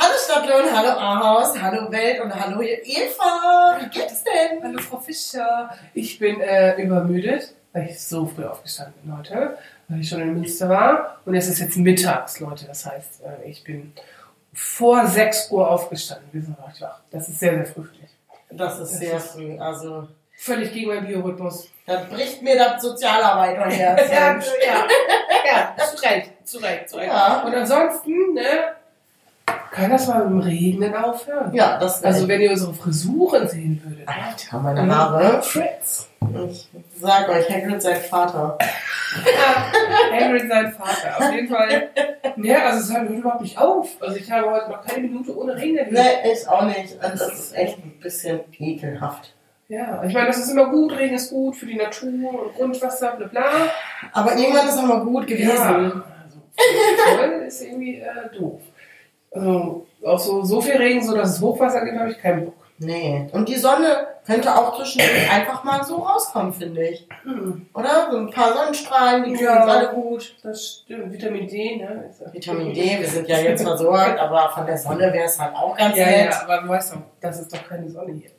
[0.00, 3.78] Hallo Stadtlohn, hallo Ahaus, hallo Welt und hallo Eva.
[3.80, 4.62] Wie geht's denn?
[4.62, 5.70] Hallo Frau Fischer.
[5.92, 10.34] Ich bin äh, übermüdet, weil ich so früh aufgestanden bin heute, weil ich schon in
[10.34, 11.18] Münster war.
[11.24, 12.66] Und es ist jetzt mittags, Leute.
[12.66, 13.92] Das heißt, äh, ich bin
[14.54, 16.28] vor 6 Uhr aufgestanden.
[16.30, 17.00] Wir sind noch wach.
[17.10, 18.10] Das ist sehr, sehr früh für mich.
[18.52, 20.06] Das ist sehr früh, also
[20.40, 21.68] Völlig gegen meinen Biorhythmus.
[21.84, 24.08] da bricht mir das Sozialarbeit und Herz.
[24.12, 27.08] ja, ja, ja, zu Recht, zu Recht, zu Recht.
[27.08, 27.42] Ja.
[27.42, 28.76] Und ansonsten, ne,
[29.70, 31.52] kann das mal im Regnen aufhören?
[31.54, 34.08] Ja, das Also wenn ihr unsere Frisuren sehen würdet.
[34.08, 35.42] Alter, meine Haare.
[35.42, 36.08] Fritz.
[36.48, 36.68] Ich
[37.00, 38.58] sag euch, Hagrid sein Vater.
[40.12, 41.18] Hagrid sein Vater.
[41.18, 41.90] Auf jeden Fall.
[42.36, 43.88] Ne, also es hört überhaupt nicht auf.
[44.00, 45.92] Also ich habe heute noch keine Minute ohne Regen erlebt.
[45.92, 47.00] Nee, ich auch nicht.
[47.00, 49.34] Also das ist echt ein bisschen ekelhaft.
[49.68, 50.96] Ja, ich meine, das ist immer gut.
[50.98, 53.44] Regen ist gut für die Natur und Grundwasser, bla bla.
[54.12, 55.48] Aber irgendwann ist auch mal gut gewesen.
[55.48, 58.60] Ja, also voll ist irgendwie äh, doof.
[59.30, 62.54] Also auch so, so viel Regen, so dass es Hochwasser gibt, habe ich keinen Bock.
[62.78, 63.26] Nee.
[63.32, 67.08] Und die Sonne könnte auch zwischendurch einfach mal so rauskommen, finde ich.
[67.24, 67.66] Hm.
[67.74, 68.08] Oder?
[68.10, 69.62] So ein paar Sonnenstrahlen, die tun Ja.
[69.64, 70.36] uns alle gut.
[70.44, 71.12] Das stimmt.
[71.12, 72.10] Vitamin D, ne?
[72.32, 75.76] Vitamin D, wir sind ja jetzt versorgt, aber von der Sonne wäre es halt auch
[75.76, 76.30] ganz Ja, nett.
[76.32, 78.30] ja, aber du weißt doch, das ist doch keine Sonne hier.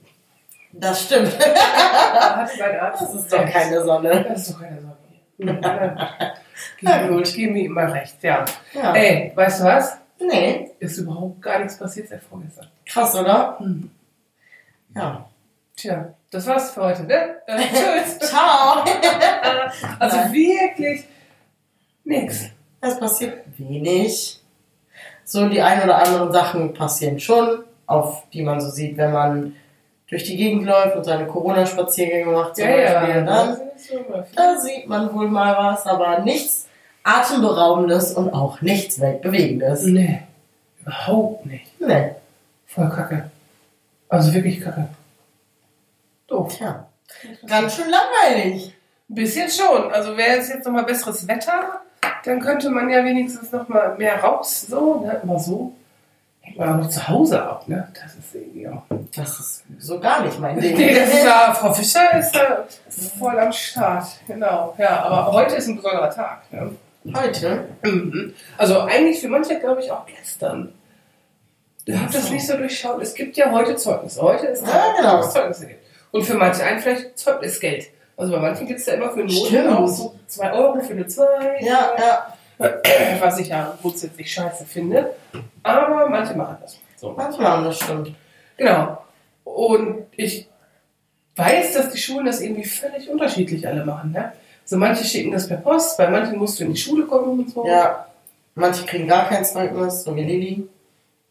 [0.71, 1.35] Das stimmt.
[2.41, 4.25] Das ist doch keine Sonne.
[4.29, 4.95] Das ist doch keine Sonne
[5.37, 5.95] hier.
[6.79, 8.43] Gib mir, gib mir immer recht, ja.
[8.73, 8.93] Ja.
[8.93, 9.97] Ey, weißt du was?
[10.19, 12.67] Nee, Ist überhaupt gar nichts passiert seit vorgestern.
[12.85, 13.57] krass, oder?
[13.59, 13.89] Hm.
[14.95, 15.25] Ja.
[15.75, 17.37] Tja, das war's für heute, ne?
[17.47, 18.19] Äh, tschüss.
[18.29, 18.83] Ciao.
[19.99, 20.33] Also Nein.
[20.33, 21.05] wirklich
[22.03, 22.45] nix.
[22.81, 24.41] Es passiert wenig.
[25.23, 29.55] So die ein oder anderen Sachen passieren schon, auf die man so sieht, wenn man
[30.09, 32.99] durch die Gegend läuft und seine Corona-Spaziergänge macht zum Ja, ja.
[32.99, 33.25] Beispiel.
[33.25, 33.57] Dann,
[34.35, 36.67] da sieht man wohl mal was, aber nichts
[37.03, 39.83] Atemberaubendes und auch nichts Weltbewegendes.
[39.83, 40.21] Nee,
[40.81, 41.79] überhaupt nicht.
[41.79, 42.11] Nee.
[42.67, 43.29] Voll kacke.
[44.09, 44.89] Also wirklich kacke.
[46.27, 46.55] Doof.
[46.55, 46.85] Tja.
[47.47, 48.75] Ganz schön langweilig.
[49.09, 49.91] Ein bisschen schon.
[49.91, 51.81] Also wäre es jetzt nochmal besseres Wetter,
[52.23, 54.67] dann könnte man ja wenigstens nochmal mehr raus.
[54.69, 55.19] So, ne?
[55.23, 55.73] Immer so.
[56.41, 57.87] Hängt man auch noch zu Hause ab, ne?
[57.93, 58.83] Das ist irgendwie auch.
[59.15, 60.75] Das ist so gar nicht mein Ding.
[60.77, 62.65] Nee, das ist da, Frau Fischer ist da
[63.17, 64.05] voll am Start.
[64.27, 64.75] Genau.
[64.77, 66.51] Ja, aber heute ist ein besonderer Tag.
[66.51, 66.75] Ne?
[67.13, 67.65] Heute?
[67.83, 68.33] Mhm.
[68.57, 70.73] Also eigentlich für manche, glaube ich, auch gestern.
[71.85, 73.01] Du habt das nicht so durchschaut.
[73.01, 74.21] Es gibt ja heute Zeugnisse.
[74.21, 75.17] Heute ist Ja, Tag, genau.
[75.17, 75.83] wo es Zeugnisse gibt.
[76.11, 77.87] Und für manche einen vielleicht Zeugnisgeld.
[78.17, 81.07] Also bei manchen gibt es ja immer für Noten auch so 2 Euro für eine
[81.07, 81.23] 2.
[81.61, 82.33] Ja, ja.
[83.21, 85.15] Was ich ja grundsätzlich scheiße finde.
[85.63, 86.77] Aber manche machen das.
[86.97, 87.11] So.
[87.13, 88.13] Manchmal, das stimmt.
[88.57, 89.01] Genau.
[89.45, 90.49] Und ich
[91.37, 94.11] weiß, dass die Schulen das irgendwie völlig unterschiedlich alle machen.
[94.11, 94.33] Ne?
[94.69, 97.49] So manche schicken das per Post, bei manchen musst du in die Schule kommen und
[97.49, 97.65] so.
[97.65, 98.05] Ja.
[98.53, 100.69] Manche kriegen gar kein Zeugnis, so wie Lilly.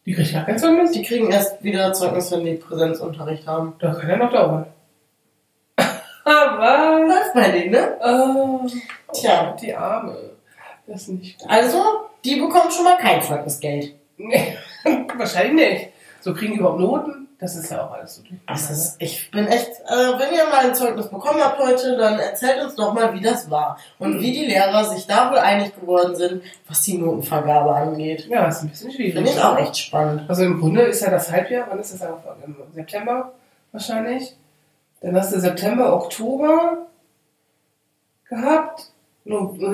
[0.05, 0.91] Die kriegt gar kein Zeugnis.
[0.91, 3.75] Die kriegen erst wieder Zeugnis, wenn die Präsenzunterricht haben.
[3.79, 4.67] Da kann ja noch dauern.
[6.25, 7.07] Aber.
[7.07, 7.97] Läuft bei denen, ne?
[8.05, 8.67] Oh,
[9.13, 9.57] Tja.
[9.63, 10.17] Die Arme.
[10.89, 11.49] Das ist nicht gut.
[11.49, 11.81] Also,
[12.25, 13.95] die bekommen schon mal kein Zeugnisgeld.
[14.17, 14.57] Nee,
[15.17, 15.89] wahrscheinlich nicht.
[16.23, 17.28] So kriegen die überhaupt Noten?
[17.41, 18.41] Das ist ja auch alles so durch.
[18.49, 22.19] Das ist, ich bin echt, äh, wenn ihr mal ein Zeugnis bekommen habt heute, dann
[22.19, 23.79] erzählt uns doch mal, wie das war.
[24.01, 28.27] Und wie die Lehrer sich da wohl einig geworden sind, was die Notenvergabe angeht.
[28.29, 29.15] Ja, ist ein bisschen schwierig.
[29.15, 30.29] Finde ich auch echt spannend.
[30.29, 32.43] Also im Grunde ist ja das Halbjahr, wann ist das angefangen?
[32.45, 33.33] Im September
[33.71, 34.37] wahrscheinlich.
[35.01, 36.87] Dann hast du September, Oktober
[38.29, 38.91] gehabt.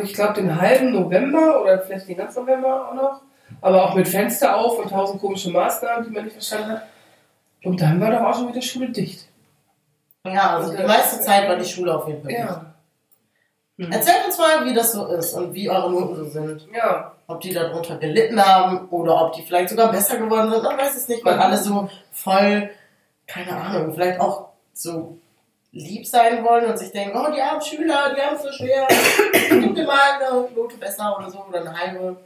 [0.03, 3.21] Ich glaube den halben November oder vielleicht den ganzen November auch noch.
[3.63, 6.83] Aber auch mit Fenster auf und tausend komische Maßnahmen, die man nicht verstanden hat.
[7.65, 9.27] Und dann war doch auch schon wieder Schule dicht.
[10.27, 12.31] Ja, also die meiste Zeit war die Schule auf jeden Fall.
[12.31, 12.41] dicht.
[12.41, 12.75] Ja.
[13.79, 13.91] Hm.
[13.91, 16.69] Erzählt uns mal, wie das so ist und wie eure Noten so sind.
[16.73, 17.13] Ja.
[17.27, 20.63] Ob die darunter gelitten haben oder ob die vielleicht sogar besser geworden sind.
[20.63, 22.71] Man weiß es nicht, weil alle so voll,
[23.27, 25.19] keine Ahnung, vielleicht auch so
[25.73, 28.87] lieb sein wollen und sich denken, oh, die armen Schüler, die haben es so schwer.
[29.51, 32.17] Gib dir mal eine Note besser oder so oder eine halbe.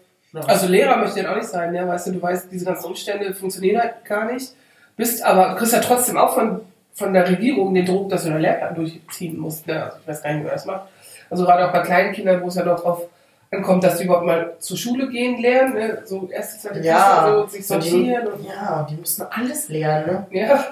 [0.47, 3.33] Also Lehrer möchte ich auch nicht sein, ja, weißt du, du weißt, diese ganzen Umstände
[3.35, 4.53] funktionieren halt gar nicht.
[4.99, 6.61] Bist aber, du kriegst ja trotzdem auch von,
[6.93, 9.67] von der Regierung den Druck, dass du deinen Lehrplan durchziehen musst.
[9.67, 9.83] Ne?
[9.83, 10.89] Also ich weiß gar nicht, wer das macht.
[11.31, 13.03] Also gerade auch bei kleinen Kindern, wo es ja doch drauf
[13.51, 16.03] ankommt, dass die überhaupt mal zur Schule gehen lernen, ne?
[16.05, 19.69] so erste, zweite Ja, Klasse, so, sich und die- sortieren und ja, die müssen alles
[19.71, 20.27] lernen, ne?
[20.33, 20.65] ja,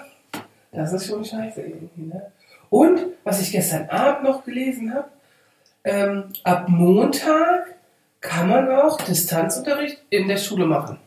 [0.73, 2.21] das ist schon scheiße irgendwie, ne?
[2.69, 5.07] Und was ich gestern Abend noch gelesen habe,
[5.85, 7.67] ähm, ab Montag
[8.21, 10.99] kann man auch Distanzunterricht in der Schule machen.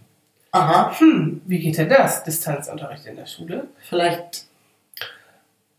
[0.52, 3.68] Aha, Hm, wie geht denn das, Distanzunterricht in der Schule?
[3.82, 4.46] vielleicht.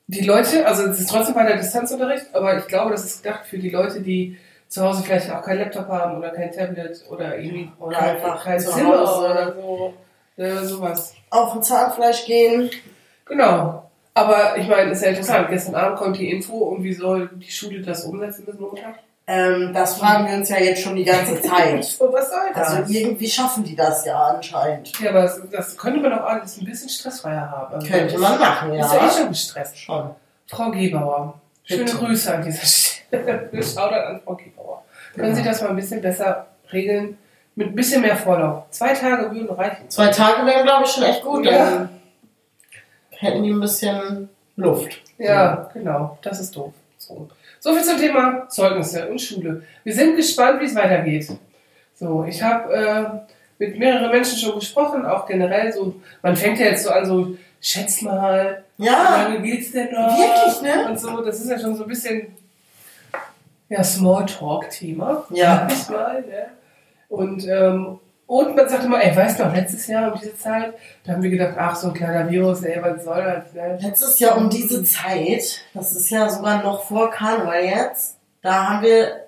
[0.06, 3.58] Die Leute, also es ist trotzdem weiter Distanzunterricht, aber ich glaube, das ist gedacht für
[3.58, 4.36] die Leute, die
[4.66, 8.42] zu Hause vielleicht auch kein Laptop haben oder kein Tablet oder irgendwie Oder kein, einfach
[8.44, 9.20] kein zu Zimmer Hause.
[9.30, 9.94] oder so.
[10.36, 11.14] Äh, sowas.
[11.30, 12.70] Auf ein Zahnfleisch gehen.
[13.26, 13.88] Genau.
[14.14, 15.48] Aber ich meine, ist ja interessant.
[15.48, 18.96] Gestern Abend kommt die Info und wie soll die Schule das umsetzen bis Montag?
[19.32, 21.84] Ähm, das fragen wir uns ja jetzt schon die ganze Zeit.
[21.84, 22.68] So, was soll das?
[22.74, 24.98] Also irgendwie schaffen die das ja anscheinend.
[25.00, 27.74] ja, aber das, das könnte man auch alles ein bisschen stressfreier haben.
[27.74, 29.10] Also Könnte man machen, Ist ja eh ja.
[29.10, 29.78] schon gestresst.
[29.78, 30.10] Schon.
[30.48, 31.40] Frau Gebauer.
[31.62, 31.96] Schöne Bitte.
[31.98, 33.48] Grüße an dieser Stelle.
[33.52, 34.82] Wir schauen an Frau Gebauer.
[35.14, 35.36] Können Genau.
[35.36, 37.16] Sie das mal ein bisschen besser regeln?
[37.54, 38.64] Mit ein bisschen mehr Vorlauf.
[38.70, 39.88] Zwei Tage würden reichen.
[39.90, 41.44] Zwei Tage wären, glaube ich, schon echt gut.
[41.44, 41.70] Ja.
[41.70, 41.88] Dann
[43.10, 45.00] hätten die ein bisschen Luft.
[45.18, 46.18] Ja, genau.
[46.22, 46.72] Das ist doof.
[46.98, 47.28] So.
[47.60, 49.62] So viel zum Thema Zeugnisse und Schule.
[49.84, 51.28] Wir sind gespannt, wie es weitergeht.
[51.94, 53.04] So, ich habe äh,
[53.58, 55.94] mit mehreren Menschen schon gesprochen, auch generell so.
[56.22, 60.16] Man fängt ja jetzt so an, so, schätz mal, wie Ja, lange geht's denn noch?
[60.18, 60.88] Wirklich, ne?
[60.88, 62.34] Und so, das ist ja schon so ein bisschen
[63.68, 65.26] ja, Smalltalk-Thema.
[65.30, 65.68] Ja.
[65.68, 66.46] sag Ich mal, ne?
[67.08, 67.98] Und, ähm,
[68.30, 71.22] und man sagt immer, ey, weißt du noch, letztes Jahr um diese Zeit, da haben
[71.24, 73.76] wir gedacht, ach, so ein kleiner Virus, ey, was soll das, ne?
[73.82, 78.84] letztes Jahr um diese Zeit, das ist ja sogar noch vor Karneval jetzt, da haben
[78.84, 79.24] wir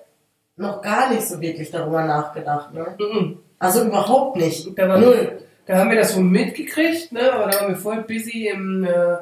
[0.55, 2.73] noch gar nicht so wirklich darüber nachgedacht.
[2.73, 2.95] Ne?
[2.97, 3.39] Mhm.
[3.59, 4.71] Also überhaupt nicht.
[4.79, 5.37] Da, war, Null.
[5.65, 7.29] da haben wir das so mitgekriegt, ne?
[7.33, 9.17] aber da waren wir voll busy im äh,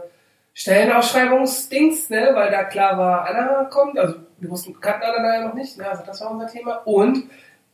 [0.54, 2.30] Stellenausschreibungsdings, ne?
[2.36, 5.76] weil da klar war, Anna kommt, also wir wussten, kannten Anna da ja noch nicht,
[5.80, 5.90] ne?
[5.90, 6.84] also das war unser Thema.
[6.86, 7.32] Und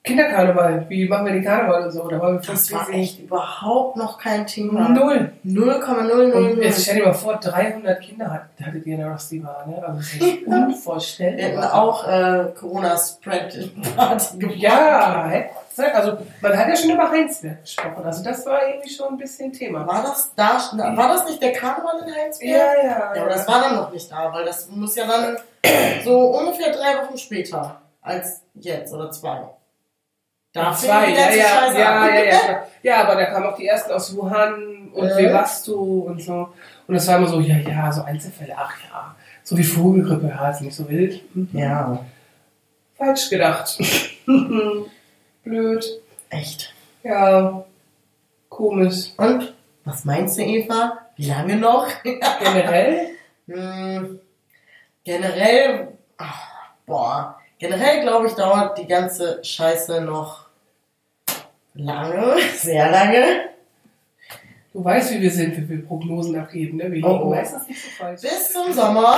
[0.08, 4.18] Kinderkarneval, wie machen wir den Karneval und so, waren wir Das war echt überhaupt noch
[4.18, 4.90] kein Thema.
[4.90, 5.32] Null.
[5.44, 6.34] 0,000.
[6.34, 9.66] Und jetzt stell dir mal vor, 300 Kinder hat, hattet ihr in der Rusty Bar,
[9.68, 9.84] ne?
[9.86, 11.74] Also das ist echt Wir hätten unvorstellbar.
[11.74, 14.58] auch äh, Corona-Spread-Party gemacht.
[14.58, 15.32] Ja,
[15.94, 19.54] also man hat ja schon über Heinsberg gesprochen, also das war irgendwie schon ein bisschen
[19.54, 19.86] Thema.
[19.86, 20.60] War das da?
[20.96, 22.50] War das nicht der Karneval in Heinsberg?
[22.50, 23.16] Ja, ja.
[23.16, 25.38] Ja, aber das war dann noch nicht da, weil das muss ja dann
[26.04, 29.42] so ungefähr drei Wochen später als jetzt oder zwei.
[30.58, 33.92] Da fing Zwei, ja, ja, ja, ja, ja, ja, aber da kamen auch die ersten
[33.92, 35.18] aus Wuhan und Äh.
[35.18, 36.50] Webasto und so.
[36.88, 40.50] Und das war immer so, ja, ja, so Einzelfälle, ach ja, so wie Vogelgrippe, ja,
[40.50, 41.24] ist nicht so wild.
[41.36, 41.50] Mhm.
[41.54, 42.00] Ja,
[42.98, 43.78] Falsch gedacht.
[45.44, 45.86] Blöd.
[46.30, 46.74] echt.
[47.04, 47.64] Ja,
[48.50, 49.12] komisch.
[49.18, 49.54] Und
[49.86, 50.98] was meinst du, Eva?
[51.16, 51.88] Wie lange noch?
[52.04, 53.08] Generell,
[53.50, 54.20] Hm,
[55.06, 55.88] generell,
[56.18, 56.42] ach,
[56.86, 60.47] boah, generell glaube ich, dauert die ganze Scheiße noch
[61.78, 63.24] lange, sehr lange.
[64.74, 66.92] du weißt, wie wir sind, wenn wir Prognosen abgeben, ne?
[66.92, 67.30] Wir Oh, oh.
[67.30, 68.22] meistens nicht so falsch.
[68.22, 69.18] Bis zum Sommer.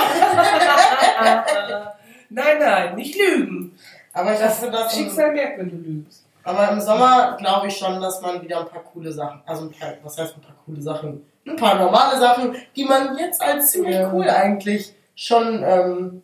[2.30, 3.72] nein, nein, nicht lügen.
[4.12, 6.24] Aber ich Das dass im, Schicksal merkt, wenn du lügst.
[6.42, 9.70] aber im Sommer glaube ich schon, dass man wieder ein paar coole Sachen, also ein
[9.72, 11.24] paar, was heißt ein paar coole Sachen?
[11.46, 14.12] Ein paar normale Sachen, die man jetzt als ziemlich Ja.
[14.12, 16.22] cool eigentlich schon ähm,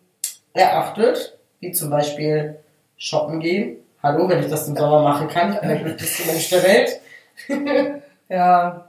[0.53, 1.39] erachtet.
[1.61, 2.56] Wie zum Beispiel
[2.99, 3.79] shoppen gehen.
[4.06, 5.55] Hallo, wenn ich das im Sommer machen kann.
[5.55, 7.01] Ich bin der glücklichste Mensch der Welt.
[8.29, 8.89] Ja.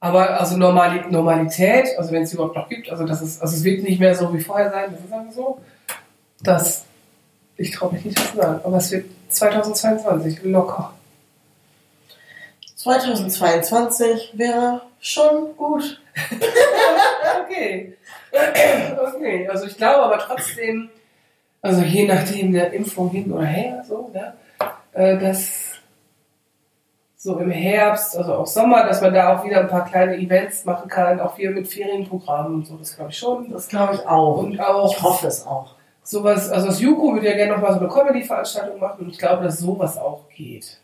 [0.00, 3.64] Aber also Normali Normalität, also wenn es überhaupt noch gibt, also das ist, also es
[3.64, 5.60] wird nicht mehr so wie vorher sein, das ist einfach so.
[6.42, 6.84] Das,
[7.56, 10.92] ich traue mich nicht das zu sagen, aber es wird 2022 locker.
[12.76, 16.00] 2022 wäre schon gut.
[17.44, 17.96] Okay.
[19.14, 20.90] Okay, also ich glaube aber trotzdem,
[21.64, 24.34] also je nachdem der Impfung hin oder her, so, ne,
[24.92, 25.72] äh, dass
[27.16, 30.66] so im Herbst, also auch Sommer, dass man da auch wieder ein paar kleine Events
[30.66, 33.50] machen kann, auch wieder mit Ferienprogrammen und so, das glaube ich schon.
[33.50, 34.42] Das glaube ich auch.
[34.42, 35.74] Und auch ich hoffe es auch.
[36.02, 39.42] sowas, also das Juko würde ja gerne nochmal so eine Comedy-Veranstaltung machen und ich glaube,
[39.42, 40.78] dass sowas auch geht.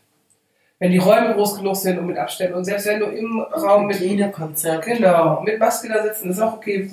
[0.78, 3.86] Wenn die Räume groß genug sind und mit Abständen und selbst wenn du im Raum
[3.86, 4.86] mit Hygienekonzept.
[4.86, 6.88] Genau, mit Maske da sitzen ist auch okay.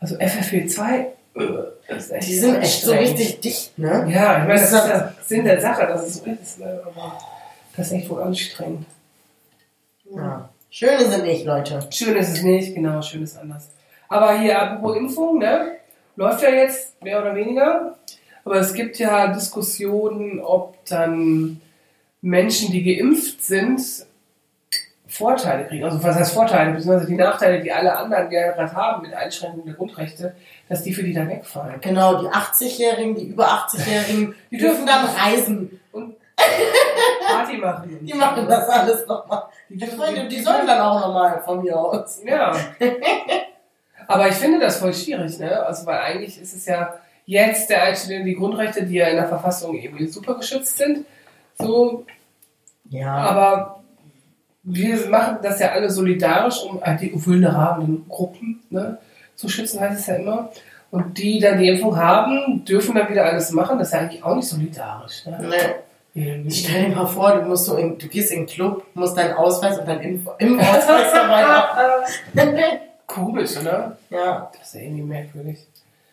[0.00, 4.06] Also FFP2 äh, ist echt Die sind echt so richtig dicht, ne?
[4.12, 6.58] Ja, ich meine, das Das ist ist der Sinn der Sache, dass es so ist.
[6.58, 6.82] Ne?
[6.84, 7.18] Aber
[7.76, 8.86] das ist echt wohl anstrengend.
[10.14, 10.48] Ja.
[10.70, 11.80] Schöne sind nicht, Leute.
[11.90, 13.68] Schön ist es nicht, genau, schön ist anders.
[14.08, 15.76] Aber hier, apropos Impfung, ne?
[16.16, 17.96] Läuft ja jetzt mehr oder weniger.
[18.44, 21.60] Aber es gibt ja Diskussionen, ob dann
[22.20, 23.80] Menschen, die geimpft sind,
[25.10, 25.84] Vorteile kriegen.
[25.84, 26.72] Also was heißt Vorteile?
[26.72, 30.34] Beziehungsweise die Nachteile, die alle anderen ja gerade haben mit Einschränkungen der Grundrechte,
[30.68, 31.80] dass die für die dann wegfallen.
[31.80, 35.80] Genau, die 80-Jährigen, die über 80-Jährigen, die dürfen dann reisen.
[35.92, 36.14] Und
[37.26, 37.98] Party machen.
[38.06, 39.42] Die machen das alles nochmal.
[39.68, 42.22] Die Die, die sollen dann auch nochmal von mir aus.
[42.24, 42.56] Ja.
[44.06, 45.62] Aber ich finde das voll schwierig, ne?
[45.64, 46.94] Also, weil eigentlich ist es ja
[47.26, 51.04] jetzt der Einstellung die Grundrechte, die ja in der Verfassung irgendwie super geschützt sind.
[51.58, 52.06] So,
[52.88, 53.14] Ja.
[53.16, 53.79] aber
[54.74, 58.98] wir machen das ja alle solidarisch, um halt die vulnerablen Gruppen ne,
[59.34, 60.50] zu schützen, heißt es ja immer.
[60.90, 63.78] Und die dann die Impfung haben, dürfen dann wieder alles machen.
[63.78, 65.24] Das ist ja eigentlich auch nicht solidarisch.
[65.26, 65.38] Ne?
[65.48, 65.74] Nee.
[66.12, 66.50] Irgendwie.
[66.50, 69.34] Stell dir mal vor, du musst so in, du gehst in den Club, musst deinen
[69.34, 72.78] Ausweis und deinen Impf Impfausweis dabei haben.
[73.06, 73.96] Komisch, oder?
[74.10, 74.50] ja.
[74.58, 75.58] Das ist ja irgendwie merkwürdig.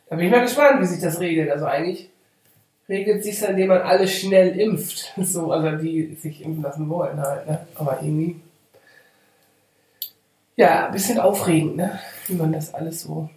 [0.09, 1.49] Da bin ich mal gespannt, wie sich das regelt.
[1.49, 2.09] Also eigentlich
[2.87, 5.13] regelt sich dann, indem man alle schnell impft.
[5.23, 7.59] So, also die sich impfen lassen wollen halt, ne?
[7.75, 8.39] Aber irgendwie.
[10.57, 11.99] Ja, ein bisschen aufregend, ne?
[12.27, 13.29] Wie man das alles so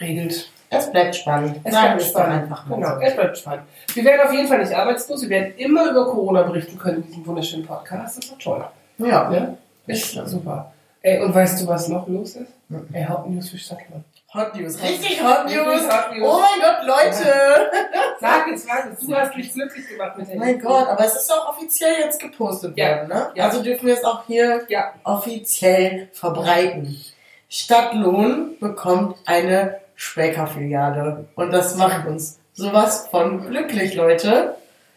[0.00, 0.50] regelt.
[0.70, 1.56] Es bleibt spannend.
[1.64, 2.42] Es Sagen bleibt spannend.
[2.42, 3.64] einfach Genau, es bleibt spannend.
[3.94, 5.22] Wir werden auf jeden Fall nicht arbeitslos.
[5.22, 8.18] Wir werden immer über Corona berichten können in diesem wunderschönen Podcast.
[8.18, 8.64] Das war toll.
[8.98, 9.30] Ja.
[9.30, 9.56] Ne?
[9.86, 10.70] Ist super.
[11.08, 12.52] Ey, und weißt du, was noch los ist?
[12.68, 12.86] Mhm.
[12.92, 14.04] Ey, Hauptnews für Stadtland.
[14.34, 14.82] Hot News.
[14.82, 15.88] Richtig Hot Richtig News.
[15.88, 16.28] Hot News.
[16.28, 17.70] Oh mein Gott, Leute.
[18.20, 18.98] Sag jetzt, sag es.
[19.06, 20.60] Du hast mich glücklich gemacht mit der Mein.
[20.60, 22.96] Gott, aber es ist auch offiziell jetzt gepostet Ja.
[22.98, 23.28] worden, ne?
[23.34, 23.44] Ja.
[23.44, 24.92] Also dürfen wir es auch hier Ja.
[25.04, 26.94] offiziell verbreiten.
[27.48, 31.24] Stadtlohn bekommt eine Späkerfiliale.
[31.34, 34.56] Und das macht uns sowas von glücklich, Leute.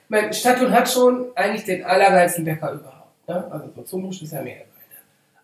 [0.09, 3.27] Mein Stadtlohn hat schon eigentlich den allergeilsten Bäcker überhaupt.
[3.29, 3.47] Ne?
[3.49, 4.41] Also so Zumusch ist ja.
[4.41, 4.55] Ne?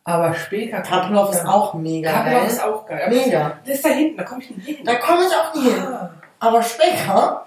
[0.07, 0.79] Aber Speker...
[0.81, 2.47] Kapploff ist auch mega Kapploff geil.
[2.47, 3.01] ist auch geil.
[3.07, 3.59] Aber Mega.
[3.65, 4.85] Das ist da hinten, da komme ich nicht hin.
[4.85, 5.83] Da komme ich auch nie hin.
[5.85, 6.09] Ah.
[6.39, 7.45] Aber Specker,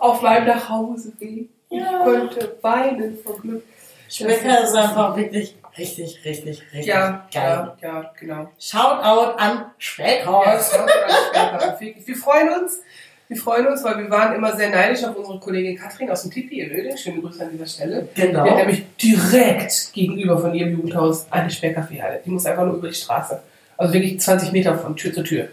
[0.00, 1.48] Auf meinem Nachhauseweg.
[1.70, 2.04] Ich Ja.
[2.04, 3.64] könnte weinen vor Glück.
[4.08, 7.72] Specker ist einfach wirklich richtig, richtig, richtig Ja, geil.
[7.82, 8.48] ja, ja, genau.
[8.58, 11.80] Shoutout an Ja, das kommt alles später.
[11.80, 12.06] Wirklich.
[12.06, 12.80] Wir freuen uns.
[13.28, 16.30] Wir freuen uns, weil wir waren immer sehr neidisch auf unsere Kollegin Katrin aus dem
[16.30, 16.96] Tipi in Öding.
[16.96, 18.06] Schöne Grüße an dieser Stelle.
[18.16, 18.56] Die hat Genau.
[18.56, 22.20] nämlich direkt gegenüber von ihrem Jugendhaus eine Sperrkaffeehalle.
[22.24, 23.42] Die muss einfach nur über die Straße.
[23.78, 25.48] Also wirklich 20 Meter von Tür zu Tür.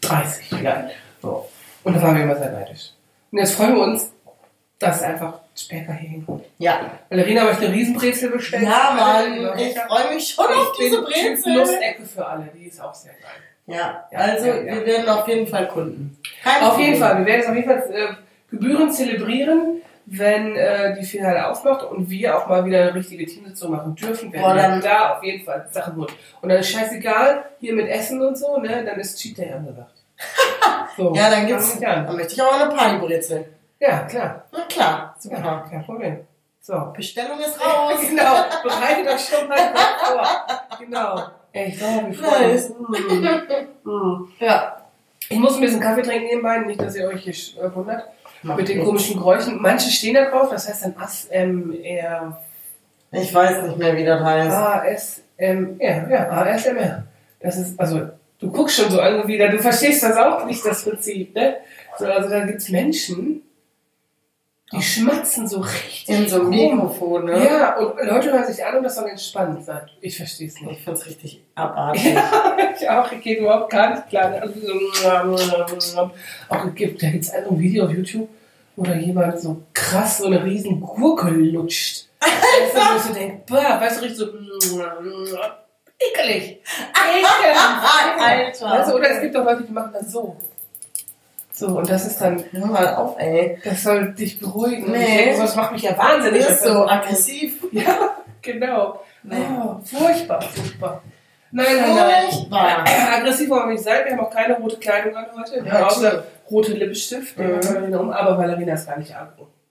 [0.00, 0.94] 30 vielleicht.
[1.22, 1.48] So.
[1.84, 2.90] Und da waren wir immer sehr neidisch.
[3.30, 4.10] Und jetzt freuen wir uns,
[4.78, 6.44] dass einfach Sperrker hier hinkommt.
[6.58, 6.90] Ja.
[7.10, 8.64] Ballerina möchte eine Riesenbrezel bestellen.
[8.64, 9.58] Ja, Mann.
[9.58, 11.54] Ich freue mich schon auf Ich diese bin Typ Brezel.
[11.54, 12.48] Nussecke für alle.
[12.56, 13.30] Die ist auch sehr geil.
[13.70, 14.74] Ja, Ja, also ja, ja.
[14.74, 16.18] wir werden auf jeden Fall Kunden.
[16.42, 16.96] Kein Auf jeden.
[16.98, 17.18] Fall.
[17.18, 18.06] Wir werden es auf jeden Fall äh,
[18.50, 23.70] gebührend zelebrieren, wenn äh, die Filiale aufmacht und wir auch mal wieder eine richtige Teamsitzung
[23.70, 24.32] machen dürfen.
[24.32, 26.08] Werden Boah, dann- da auf jeden Fall Sachen holen.
[26.42, 29.94] Und dann ist scheißegal, hier mit Essen und so, ne, dann ist Cheat Day angesagt.
[30.96, 33.46] So, Ja, dann gibt's, dann möchte ich auch eine Partybrezel.
[33.78, 34.44] Ja, klar.
[34.52, 35.64] Na klar, Super, super.
[35.70, 36.26] kein Problem.
[36.60, 36.92] So.
[36.94, 37.98] Bestellung ist raus.
[38.08, 40.26] genau, bereitet euch schon mal vor.
[40.80, 41.20] Genau.
[41.52, 42.70] Glaube, wir freuen uns.
[43.82, 43.90] Mm.
[43.90, 44.28] Mm.
[44.40, 44.76] Ja.
[45.30, 48.04] Ich muss ein bisschen Kaffee trinken nebenbei, nicht, dass ihr euch hier äh, wundert.
[48.42, 49.60] Mit den komischen Geräuschen.
[49.60, 52.40] Manche stehen da drauf, das heißt dann ASMR.
[53.12, 55.22] Ich weiß nicht mehr, wie das heißt.
[55.38, 56.10] ASMR.
[56.10, 57.04] Ja, ASMR.
[57.40, 60.84] Das ist, also, du guckst schon so an wieder, du verstehst das auch nicht, das
[60.84, 61.56] Prinzip, ne?
[61.98, 63.42] So, also da gibt's Menschen,
[64.72, 66.08] die schmatzen so richtig.
[66.08, 66.50] In so einem.
[66.50, 67.44] Mikrofon, ne?
[67.44, 69.82] Ja, und Leute hören sich an und das soll entspannt sein.
[70.00, 70.70] Ich verstehe es nicht.
[70.70, 72.16] Ich find's richtig abartig.
[72.80, 74.32] ich auch, ich gehe überhaupt gar nicht klar.
[74.40, 74.54] Also
[75.78, 76.10] so,
[76.48, 78.28] auch es gibt, da gibt es ein Video auf YouTube,
[78.76, 82.06] wo da jemand so krass so eine riesen Gurke lutscht.
[82.20, 84.26] Weißt du, wo ich so denke, boah, weißt du, richtig so
[86.00, 86.60] ekelig.
[86.94, 88.20] Ekelhaft.
[88.20, 88.66] Alter.
[88.66, 90.36] Also, oder es gibt auch Leute, die machen das so.
[91.60, 93.58] So, und das ist dann, Hör mal auf, ey.
[93.62, 94.90] das soll dich beruhigen.
[94.92, 95.36] Nee.
[95.36, 96.42] das macht mich ja wahnsinnig.
[96.42, 97.62] Das ist so aggressiv.
[97.72, 99.00] Ja, genau.
[99.22, 99.36] Nee.
[99.62, 101.02] Oh, furchtbar, furchtbar.
[101.52, 102.24] Nein, nein, nein.
[102.30, 102.84] Furchtbar.
[103.18, 104.04] Aggressiv wollen wir nicht sein.
[104.06, 105.62] Wir haben auch keine rote Kleidung an heute.
[105.62, 106.24] Wir Ja, haben außer stimmt.
[106.50, 107.38] rote Lippenstift.
[107.38, 107.94] Mhm.
[107.94, 109.14] um, aber Valerina ist gar nicht.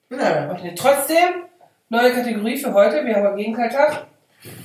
[0.10, 0.18] Nö.
[0.52, 1.46] Okay, Trotzdem,
[1.90, 3.04] neue Kategorie für heute.
[3.04, 4.06] Wir haben am Gegenteiltag.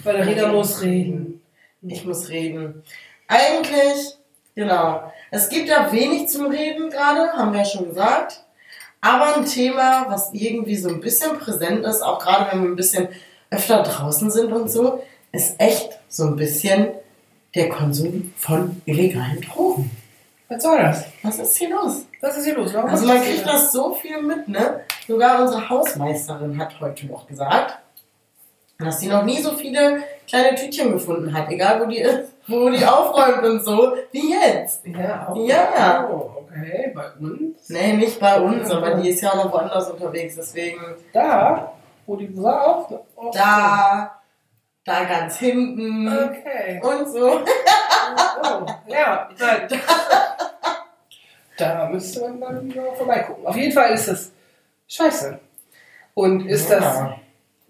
[0.03, 1.41] Valerina muss reden.
[1.81, 2.83] Ich muss reden.
[3.29, 4.19] Eigentlich,
[4.55, 5.13] genau.
[5.31, 8.45] Es gibt ja wenig zum Reden gerade, haben wir ja schon gesagt.
[9.01, 12.77] Aber ein Thema, was irgendwie so ein bisschen präsent ist, auch gerade wenn wir ein
[12.77, 13.09] bisschen
[13.51, 16.89] öfter draußen sind und so, ist echt so ein bisschen
[17.55, 19.91] der Konsum von illegalen Drogen.
[20.49, 21.05] Was soll das?
[21.23, 22.07] Was ist hier los?
[22.21, 22.73] Was ist hier los?
[22.75, 24.81] Warum Also man kriegt das so viel mit, ne?
[25.07, 27.79] Sogar unsere Hausmeisterin hat heute noch gesagt,
[28.79, 32.69] dass sie noch nie so viele kleine Tütchen gefunden hat, egal wo die ist, wo
[32.71, 34.85] die aufräumt und so, wie jetzt.
[34.87, 35.37] Ja, auch.
[35.37, 36.09] Ja.
[36.11, 37.69] Oh, okay, bei uns.
[37.69, 40.81] Nee, nicht bei uns, aber die ist ja auch noch woanders unterwegs, deswegen
[41.13, 41.73] Da,
[42.07, 42.93] wo die war auf.
[43.17, 44.21] auf da,
[44.85, 46.81] da ganz hinten Okay.
[46.83, 47.41] und so.
[47.41, 49.69] Oh, ja, nein.
[51.57, 53.47] Da müsste man mal vorbeigucken.
[53.47, 54.33] Auf jeden Fall ist das
[54.89, 55.39] scheiße.
[56.15, 57.17] Und ist das Ja.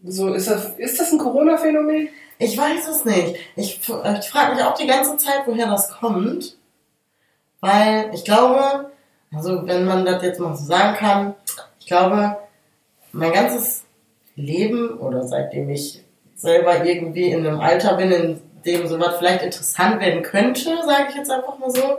[0.06, 2.08] So, ist das, ist das ein Corona-Phänomen?
[2.38, 3.36] Ich weiß es nicht.
[3.56, 6.56] Ich, äh, ich frage mich auch die ganze Zeit, woher das kommt.
[7.60, 8.90] Weil ich glaube,
[9.34, 11.34] also wenn man das jetzt mal so sagen kann,
[11.80, 12.36] ich glaube,
[13.12, 13.84] mein ganzes
[14.36, 20.00] Leben oder seitdem ich selber irgendwie in einem Alter bin, in dem sowas vielleicht interessant
[20.00, 21.98] werden könnte, sage ich jetzt einfach mal so,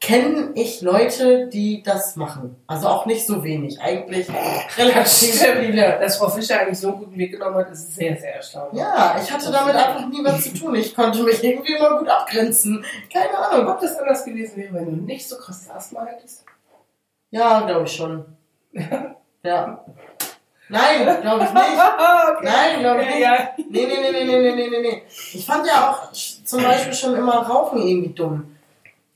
[0.00, 2.56] kenne ich Leute, die das machen.
[2.66, 4.28] Also auch nicht so wenig, eigentlich
[4.78, 5.98] relativ viele.
[6.00, 8.80] Dass Frau Fischer eigentlich so einen guten Weg genommen hat, ist sehr, sehr erstaunlich.
[8.80, 10.74] Ja, ich hatte damit einfach nie was zu tun.
[10.74, 12.82] Ich konnte mich irgendwie immer gut abgrenzen.
[13.12, 16.46] Keine Ahnung, ob das anders gewesen wäre, wenn du nicht so krass Asthma hättest.
[17.30, 18.24] Ja, glaube ich schon.
[19.44, 19.84] ja.
[20.70, 21.64] Nein, glaube ich nicht.
[22.36, 22.44] okay.
[22.44, 23.20] Nein, glaube ich nicht.
[23.20, 23.48] Ja, ja.
[23.58, 25.02] Nee, nee, nee, nee, nee, nee, nee, nee.
[25.34, 28.56] Ich fand ja auch zum Beispiel schon immer Rauchen irgendwie dumm.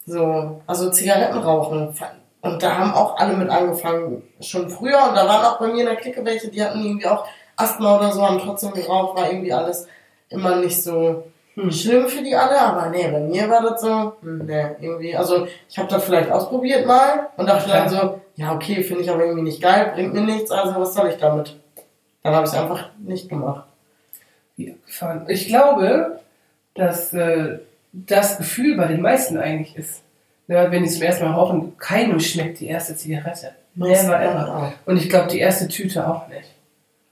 [0.07, 1.95] So, also Zigaretten rauchen.
[2.41, 5.09] Und da haben auch alle mit angefangen, schon früher.
[5.09, 7.97] Und da waren auch bei mir in der Clique welche, die hatten irgendwie auch Asthma
[7.97, 9.87] oder so, haben trotzdem geraucht, war irgendwie alles
[10.29, 11.71] immer nicht so Hm.
[11.71, 12.61] schlimm für die alle.
[12.61, 15.17] Aber nee, bei mir war das so, hm, nee, irgendwie.
[15.17, 19.11] Also ich habe das vielleicht ausprobiert mal und dachte dann so, ja okay, finde ich
[19.11, 21.57] aber irgendwie nicht geil, bringt mir nichts, also was soll ich damit?
[22.23, 23.65] Dann habe ich es einfach nicht gemacht.
[24.57, 25.27] Wie abgefahren.
[25.29, 26.21] Ich glaube,
[26.75, 27.59] dass äh,
[28.07, 30.03] das Gefühl bei den meisten eigentlich ist,
[30.49, 33.53] ne, wenn die zum ersten Mal rauchen, keinem schmeckt die erste Zigarette.
[33.77, 34.73] Never ever.
[34.87, 36.51] Und ich glaube, die erste Tüte auch nicht.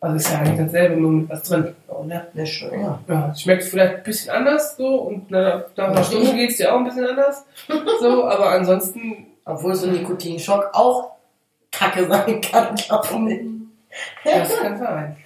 [0.00, 1.74] Also ist ja eigentlich dasselbe, nur mit was drin.
[1.88, 2.26] So, ne?
[2.34, 2.98] Ja, schon, ja.
[3.06, 6.72] Ja, schmeckt vielleicht ein bisschen anders so und na, nach einer Stunde geht es dir
[6.74, 7.44] auch ein bisschen anders.
[8.00, 11.12] So, aber ansonsten, Obwohl so ein Nikotinschock auch
[11.70, 13.40] kacke sein kann, glaube ich.
[14.24, 15.16] das kann sein.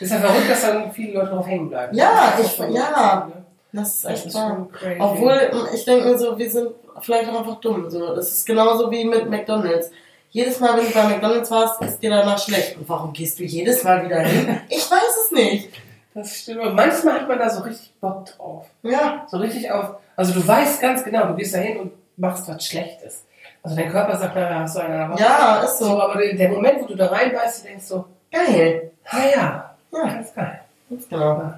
[0.00, 1.96] Ist ja verrückt, dass dann viele Leute drauf hängen bleiben.
[1.96, 3.28] Ja, ich- ja.
[3.74, 4.68] Das ist Das echt ist wahr.
[5.00, 6.68] Obwohl, ich denke mir so, wir sind
[7.00, 7.90] vielleicht auch einfach dumm.
[7.90, 9.90] So, das ist genauso wie mit McDonalds.
[10.30, 12.76] Jedes Mal, wenn du bei McDonalds warst, ist dir danach schlecht.
[12.76, 14.60] Und warum gehst du jedes Mal wieder hin?
[14.68, 15.68] Ich weiß es nicht.
[16.14, 16.60] Das stimmt.
[16.60, 18.66] Und manchmal hat man da so richtig Bock drauf.
[18.82, 19.96] Ja, So richtig auf.
[20.16, 23.24] Also du weißt ganz genau, du gehst da hin und machst was Schlechtes.
[23.64, 25.20] Also dein Körper sagt, na, hast du eine Woche.
[25.20, 26.00] ja, ist So, so.
[26.00, 28.92] aber der Moment, wo du da reinbeißt, du denkst so, Geil.
[29.10, 30.60] ah ja, Ja, ganz geil.
[30.90, 31.52] ganz genau.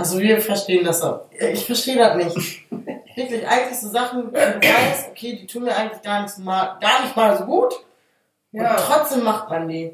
[0.00, 1.20] Also wir verstehen das auch.
[1.38, 2.70] Ich verstehe das nicht.
[3.16, 6.78] Wirklich, eigentlich so Sachen, wo du weißt, okay, die tun mir eigentlich gar nicht, mal,
[6.80, 7.74] gar nicht mal so gut.
[8.52, 8.70] Ja.
[8.70, 9.92] Und trotzdem macht man die.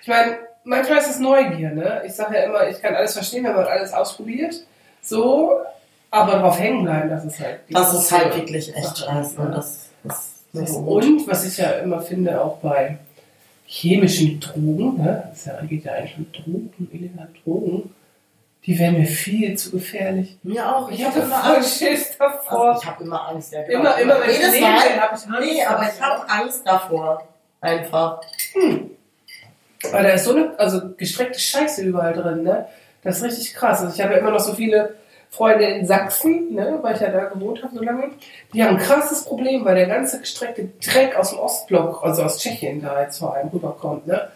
[0.00, 2.02] Ich meine, manchmal ist es Neugier, ne?
[2.06, 4.54] Ich sage ja immer, ich kann alles verstehen, wenn man alles ausprobiert.
[5.02, 5.60] So,
[6.10, 7.60] aber drauf hängen bleiben, das ist halt.
[7.68, 9.40] Das ist halt wirklich echt scheiße.
[9.40, 11.04] Und das ist nicht So, gut.
[11.04, 12.98] und was ich ja immer finde, auch bei
[13.66, 15.24] chemischen Drogen, ne?
[15.28, 17.94] Das ist ja, geht ja eigentlich um Drogen, illegale Drogen,
[18.64, 20.38] die wären mir viel zu gefährlich.
[20.42, 20.90] Mir auch.
[20.90, 21.78] Ich, Ich habe immer Angst.
[21.78, 22.68] Schiss davor.
[22.70, 23.62] Also ich habe immer Angst, ja.
[23.62, 23.80] genau.
[23.80, 24.70] immer, immer, wenn ich Jedes will, Mal.
[24.70, 25.28] habe ich Angst.
[25.40, 27.28] Nee, aber ich habe Angst davor.
[27.60, 28.20] Einfach.
[29.90, 32.68] Weil da ist so eine, also gestreckte Scheiße überall drin, ne?
[33.02, 33.80] Das ist richtig krass.
[33.80, 34.94] Also ich habe ja immer noch so viele
[35.30, 38.10] Freunde in Sachsen, ne, weil ich ja da gewohnt habe so lange.
[38.52, 42.38] Die haben ein krasses Problem, weil der ganze gestreckte Dreck aus dem Ostblock, also aus
[42.38, 44.28] Tschechien da jetzt vor allem rüberkommt, ne?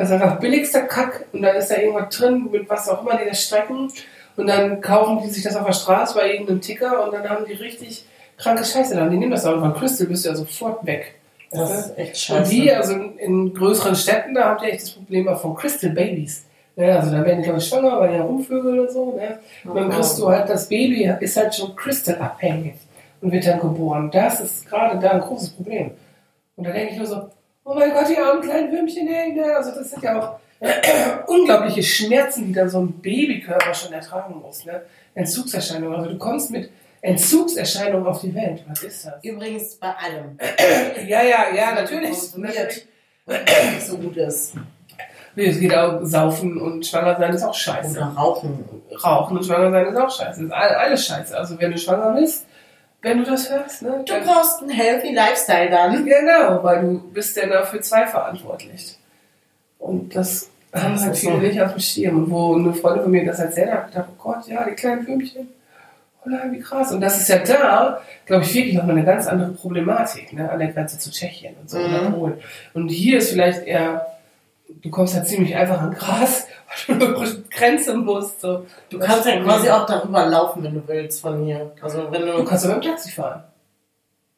[0.00, 3.18] Das ist einfach billigster Kack und dann ist da irgendwas drin, mit was auch immer
[3.18, 3.92] die das strecken.
[4.34, 7.44] Und dann kaufen die sich das auf der Straße bei irgendeinem Ticker und dann haben
[7.44, 8.06] die richtig
[8.38, 9.02] kranke Scheiße da.
[9.02, 9.60] Und die nehmen das auch.
[9.60, 11.16] Von Crystal bist du ja sofort weg.
[11.50, 12.40] Das ist echt scheiße.
[12.40, 15.54] Und die, also in, in größeren Städten, da habt ihr echt das Problem auch von
[15.54, 16.46] Crystal Babies.
[16.76, 19.16] Ja, also da werden die glaube ich schwanger, weil die ja rumvögeln oder so.
[19.16, 19.38] Ne?
[19.64, 22.76] Und dann kriegst du halt, das Baby ist halt schon Crystal-abhängig
[23.20, 24.10] und wird dann geboren.
[24.10, 25.90] Das ist gerade da ein großes Problem.
[26.56, 27.28] Und da denke ich nur so,
[27.64, 29.54] oh mein Gott, die armen kleinen Würmchen, ey, ne?
[29.56, 30.38] Also das sind ja auch
[31.26, 34.64] unglaubliche Schmerzen, die dann so ein Babykörper schon ertragen muss.
[34.64, 34.82] Ne?
[35.14, 35.96] Entzugserscheinungen.
[35.98, 36.70] Also du kommst mit
[37.02, 38.62] Entzugserscheinungen auf die Welt.
[38.68, 39.14] Was ist das?
[39.22, 40.38] Übrigens bei allem.
[41.08, 42.10] Ja, ja, ja, natürlich.
[42.34, 42.42] Und
[43.26, 44.54] nicht so gut ist.
[45.36, 47.96] Nee, Es geht auch, saufen und schwanger sein ist auch scheiße.
[47.96, 48.64] Oder rauchen.
[49.02, 50.44] Rauchen und schwanger sein ist auch scheiße.
[50.44, 51.38] ist all- alles scheiße.
[51.38, 52.46] Also wenn du schwanger bist,
[53.02, 54.04] wenn du das hörst, ne?
[54.04, 56.04] Du brauchst einen healthy Lifestyle dann.
[56.04, 58.98] Genau, weil du bist ja dafür zwei verantwortlich.
[59.78, 61.38] Und das haben halt viele so.
[61.38, 62.16] nicht auf dem Schirm.
[62.24, 64.64] Und wo eine Freundin von mir das erzählt hat, habe ich gedacht, oh Gott, ja,
[64.64, 65.48] die kleinen Würmchen.
[66.24, 66.92] Oh nein, wie krass.
[66.92, 70.50] Und das ist ja da, glaube ich, wirklich nochmal eine ganz andere Problematik, ne?
[70.50, 72.34] an der Grenze zu Tschechien und so, Mhm.
[72.74, 74.06] Und hier ist vielleicht eher,
[74.82, 76.46] du kommst halt ziemlich einfach an Gras,
[76.86, 78.40] weil du die Grenze musst.
[78.40, 78.66] So.
[78.88, 81.72] Du kannst ja quasi auch darüber laufen, wenn du willst, von hier.
[81.80, 82.44] Also wenn Du du.
[82.44, 83.44] kannst aber mit dem Taxi fahren.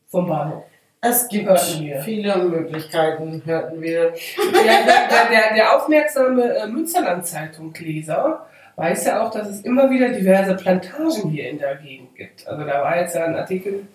[0.08, 0.64] Vom Bahnhof.
[1.04, 1.58] Es gibt
[2.04, 4.12] viele Möglichkeiten, hörten wir.
[4.52, 10.54] Ja, der, der, der, aufmerksame äh, Münsterland-Zeitung-Leser weiß ja auch, dass es immer wieder diverse
[10.54, 12.46] Plantagen hier in der Gegend gibt.
[12.46, 13.86] Also da war jetzt ja ein Artikel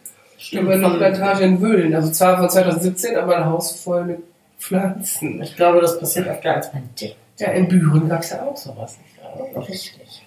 [0.52, 1.96] über eine Plantage in Wöhlen.
[1.96, 4.20] Also zwar von 2017, aber ein Haus voll mit
[4.58, 5.42] Pflanzen.
[5.42, 7.18] Ich glaube, das passiert öfter als man denkt.
[7.38, 9.54] Ja, in Büren gab es ja auch sowas nicht.
[9.54, 9.60] Ja.
[9.62, 10.24] Richtig.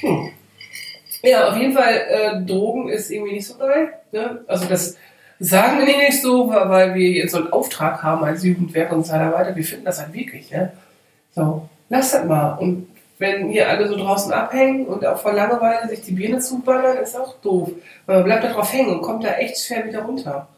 [0.00, 0.30] Hm.
[1.22, 3.94] Ja, auf jeden Fall, äh, Drogen ist irgendwie nicht so geil.
[4.12, 4.44] Ne?
[4.46, 4.96] Also das
[5.40, 9.06] sagen wir nicht so, weil weil wir jetzt so einen Auftrag haben als Jugendwerk und
[9.06, 9.56] so weiter.
[9.56, 10.50] Wir finden das halt wirklich.
[10.50, 10.72] Ne?
[11.34, 12.52] So, lasst das mal.
[12.58, 16.98] Und wenn hier alle so draußen abhängen und auch vor Langeweile sich die Birne zuballern,
[16.98, 17.70] ist auch doof.
[18.06, 20.48] Weil man bleibt da drauf hängen und kommt da echt schwer wieder runter.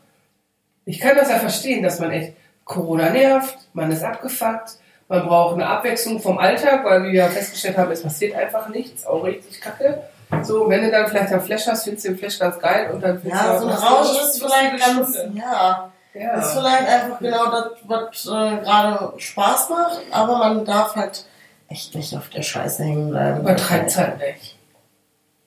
[0.85, 2.35] Ich kann das ja verstehen, dass man echt
[2.67, 4.73] Corona nervt, man ist abgefuckt,
[5.09, 9.07] man braucht eine Abwechslung vom Alltag, weil wir ja festgestellt haben, es passiert einfach nichts,
[9.07, 10.03] auch richtig kacke.
[10.43, 13.01] So, wenn du dann vielleicht einen Flash hast, findest du den Flash ganz geil und
[13.01, 16.33] dann findest Ja, du so ein Rausch ist vielleicht ganz, ja, Ja.
[16.35, 21.25] ist vielleicht einfach genau das, was äh, gerade Spaß macht, aber man darf halt
[21.69, 23.41] echt nicht auf der Scheiße hängen bleiben.
[23.43, 24.59] Übertreibt halt nicht.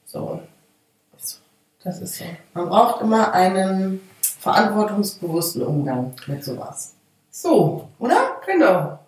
[0.06, 0.42] So.
[1.84, 2.26] Das ist so.
[2.54, 4.02] Man braucht immer einen
[4.40, 6.94] verantwortungsbewussten Umgang mit sowas.
[7.32, 8.38] So, Oder?
[8.46, 9.00] genau.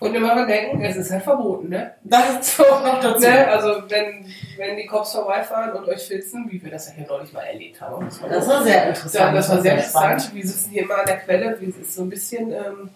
[0.00, 1.94] Und immer dran denken, es ist halt verboten, ne?
[2.02, 3.20] Das ist so noch dazu.
[3.26, 3.48] ne?
[3.48, 4.26] Also wenn,
[4.58, 7.80] wenn die Cops vorbeifahren und euch filzen, wie wir das ja hier neulich mal erlebt
[7.80, 8.04] haben.
[8.04, 9.14] muss man Das auch war sehr interessant.
[9.24, 10.34] Ja, das war sehr interessant.
[10.34, 11.58] Wir sitzen hier immer an der Quelle.
[11.60, 12.52] Wir ist so ein bisschen.
[12.52, 12.90] Ähm,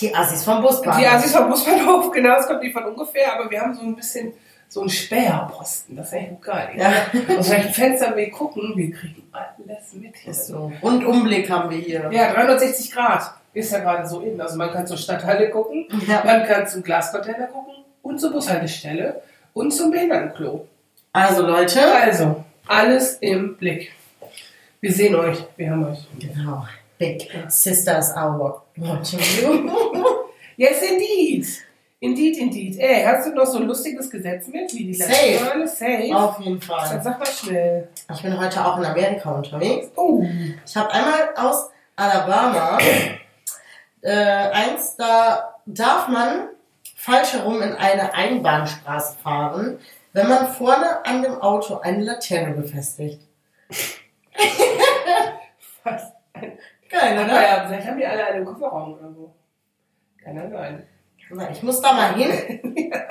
[0.00, 1.00] Die Assis vom Busbahnhof.
[1.00, 3.96] die Assis vom Busbahnhof, genau, das kommt nicht von ungefähr, aber wir haben so ein
[3.96, 4.32] bisschen
[4.70, 5.96] so einen Sperrposten.
[5.96, 6.68] Das ist echt gut geil.
[6.76, 6.92] Ja.
[7.36, 10.30] Aus welchem Fenster wir gucken, wir kriegen alles mit hier.
[10.30, 10.72] Ist so.
[10.80, 12.08] Und Umblick haben wir hier.
[12.12, 14.40] Ja, 360 Grad ist ja gerade so in.
[14.40, 16.22] Also man kann zur Stadthalle gucken, Ja.
[16.24, 19.20] man kann zum Glascontainer gucken und zur Bushaltestelle
[19.54, 20.66] und zum Behindertenklo.
[21.12, 21.80] Also Leute.
[21.92, 23.90] Also, alles im Blick.
[24.80, 26.06] Wir sehen euch, wir haben euch.
[26.20, 26.64] Genau.
[26.96, 29.70] Big Sisters you.
[30.56, 31.46] Yes, indeed.
[32.02, 32.78] Indeed, indeed.
[32.78, 35.10] Ey, hast du noch so ein lustiges Gesetz mit, wie die Safe.
[35.10, 35.68] letzten Male?
[35.68, 36.16] Safe.
[36.16, 37.02] Auf jeden Dann Fall.
[37.02, 37.88] sag mal schnell.
[38.10, 39.88] Ich bin heute auch in Amerika unterwegs.
[39.96, 40.24] Oh.
[40.64, 42.78] Ich habe einmal aus Alabama
[44.00, 46.48] äh, eins, da darf man
[46.96, 49.78] falsch herum in eine Einbahnstraße fahren,
[50.14, 53.20] wenn man vorne an dem Auto eine Laterne befestigt.
[55.84, 56.12] Was?
[56.88, 57.42] Geil, oder?
[57.42, 59.34] ja, vielleicht haben die alle einen Kofferraum oder so.
[60.22, 60.86] Kann ja sein.
[61.32, 62.30] Na, Ich muss da mal hin.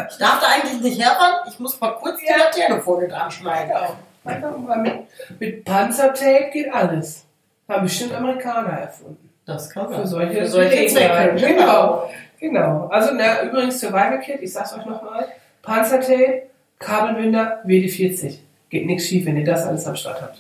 [0.10, 1.48] Ich darf da eigentlich nicht herfahren.
[1.48, 2.26] Ich muss mal kurz die.
[2.28, 3.70] Laterne vorne dran schneiden.
[3.70, 3.96] Genau.
[4.26, 4.94] Einfach mal mit,
[5.40, 7.26] mit Panzertape geht alles.
[7.68, 9.30] Haben bestimmt Amerikaner erfunden.
[9.46, 10.08] Das kann Für sein.
[10.08, 11.36] solche, Für solche Zwecke.
[11.36, 12.10] Genau.
[12.40, 12.88] Genau.
[12.88, 15.28] Also, na, übrigens Survival Kit, ich sag's euch nochmal.
[15.62, 16.44] Panzertape,
[16.80, 18.38] Kabelbinder, WD-40.
[18.70, 20.40] Geht nichts schief, wenn ihr das alles am Start habt.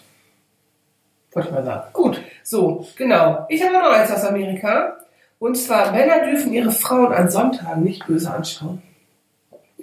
[1.32, 1.84] Wollte ich mal sagen.
[1.94, 2.22] Gut.
[2.44, 3.46] So, genau.
[3.50, 4.98] Ich habe noch eins aus Amerika.
[5.39, 8.82] Und zwar, Männer dürfen ihre Frauen an Sonntagen nicht böse anschauen.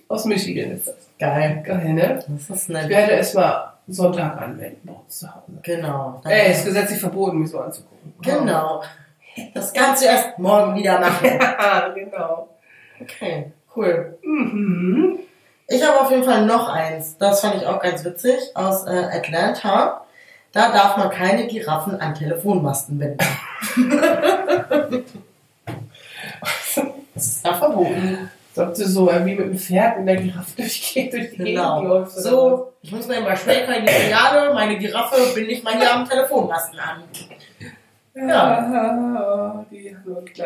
[0.09, 0.95] Aus Michigan ist das.
[1.19, 1.63] Geil.
[1.67, 2.23] Geil, ne?
[2.29, 2.89] Das ist Ich nett.
[2.91, 5.53] werde es mal Sonntag anwenden bei uns zu Hause.
[5.63, 6.21] Genau.
[6.25, 8.13] Ey, ist gesetzlich verboten, mich so anzugucken.
[8.23, 8.83] Genau.
[9.55, 11.27] Das kannst du erst morgen wieder machen.
[11.41, 12.49] Ja, genau.
[13.01, 14.19] Okay, cool.
[14.23, 15.19] Mhm.
[15.69, 17.17] Ich habe auf jeden Fall noch eins.
[17.19, 18.37] Das fand ich auch ganz witzig.
[18.55, 20.03] Aus äh, Atlanta.
[20.53, 23.19] Da darf man keine Giraffen an Telefonmasten binden.
[27.17, 28.31] das ist da verboten.
[28.57, 31.83] Ob du so irgendwie mit dem Pferd in der Giraffe durchgeht, durch die Gegend Genau.
[31.83, 32.19] läufst.
[32.19, 35.77] oder So, ich muss mir mal schnell in die Filiale, meine Giraffe binde ich mal
[35.77, 37.03] hier am Telefonmasten an.
[38.15, 39.65] Ja.
[39.71, 39.95] Die.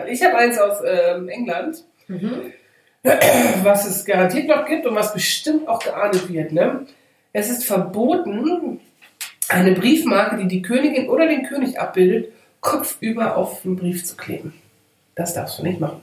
[0.09, 2.53] Ich habe eins aus ähm, England, Mhm.
[3.63, 6.51] was es garantiert noch gibt und was bestimmt auch geahndet wird.
[6.53, 6.87] Ne?
[7.33, 8.81] Es ist verboten,
[9.49, 14.55] eine Briefmarke, die die Königin oder den König abbildet, kopfüber auf den Brief zu kleben.
[15.15, 16.03] Das darfst du nicht machen.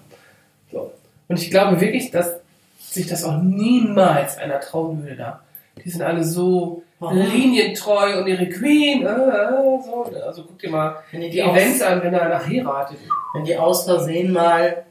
[0.72, 0.92] So.
[1.28, 2.40] Und ich glaube wirklich, dass
[2.80, 5.42] sich das auch niemals einer trauen würde da.
[5.84, 7.18] Die sind alle so Warum?
[7.18, 9.50] linientreu und ihre Queen, äh, äh,
[9.86, 10.12] so.
[10.26, 12.98] Also guck dir mal Wenn die, die Events an, wenn er nach heiratet.
[13.34, 14.87] wenn die aus Versehen mal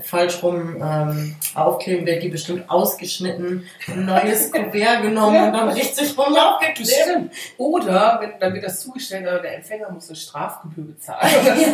[0.00, 6.16] falsch rum ähm, aufkleben, wird die bestimmt ausgeschnitten, ein neues Kuvert genommen und dann richtig
[6.16, 7.30] rum aufgeklebt.
[7.58, 11.30] Oder wenn, dann wird das zugestellt, aber der Empfänger muss eine Strafgebühr bezahlen.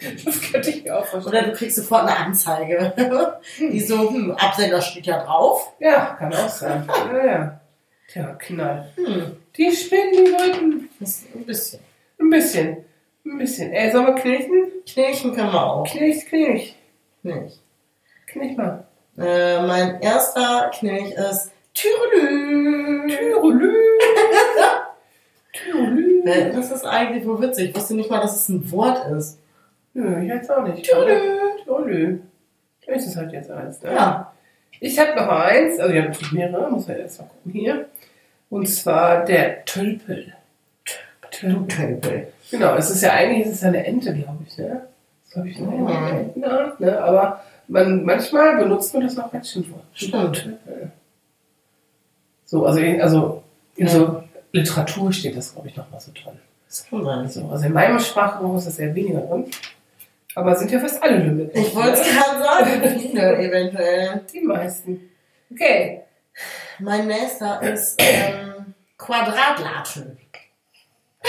[0.00, 0.14] Ja.
[0.24, 1.50] Das könnte ich mir auch Oder vorstellen.
[1.50, 2.94] du kriegst sofort eine Anzeige.
[3.58, 5.72] Die so, hm, Absender steht ja drauf.
[5.78, 6.88] Ja, kann auch sein.
[7.12, 7.60] Ja, ja.
[8.10, 8.90] Tja, Knall.
[8.96, 11.80] Hm, Die spinnen, die das ist ein bisschen.
[12.18, 12.76] ein bisschen.
[13.26, 13.72] Ein bisschen.
[13.74, 14.68] Ey, sollen wir knirchen?
[14.90, 15.84] Knirchen können wir auch.
[15.86, 16.74] Knirch, knirch.
[17.22, 17.60] Nicht.
[18.26, 18.84] Knirch mal.
[19.18, 23.08] Äh, mein erster Knirch ist Türelü.
[23.08, 23.74] Türelü.
[25.52, 26.22] Türelü.
[26.24, 27.70] Äh, Das ist eigentlich wohl witzig.
[27.70, 29.38] Ich wusste nicht mal, dass es ein Wort ist.
[29.94, 30.84] Nö, ich jetzt auch nicht.
[30.88, 31.38] Türelü.
[31.64, 32.20] Türelü.
[32.86, 33.92] Ist es halt jetzt eins, ne?
[33.94, 34.32] Ja.
[34.80, 37.86] Ich habe noch eins, also ich habe natürlich mehrere, muss man erst mal gucken hier.
[38.48, 40.32] Und zwar der Tölpel.
[41.30, 41.68] Tölpel.
[41.68, 42.32] Tölpel.
[42.50, 44.88] Genau, es ist ja eigentlich es ist ja eine Ente, glaube ich, ne?
[45.30, 45.86] Das habe ich Mhm.
[45.86, 47.00] Ente, Entenart, ne?
[47.02, 49.84] Aber man, manchmal benutzt man das auch als Schimpfwort.
[49.94, 50.58] Stimmt.
[52.44, 53.42] So, also in, also
[53.76, 53.92] in Ja.
[53.92, 56.36] so Literatur steht das, glaube ich, nochmal so dran.
[56.66, 57.28] Das kann sein.
[57.28, 59.44] So, also in meinem Sprachgebrauch ist das eher weniger drin.
[60.34, 61.50] Aber sind ja fast alle Lümmel.
[61.54, 64.20] Ich wollte es gerade sagen, viele eventuell.
[64.32, 65.00] Die meisten.
[65.52, 66.02] Okay.
[66.80, 70.16] Mein nächster ist ähm, Quadratlatschen.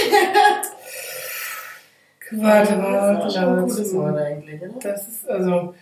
[2.31, 4.71] Warte, Das ist schon ein warte, gutes Wort eigentlich, oder?
[4.81, 5.73] Das ist also.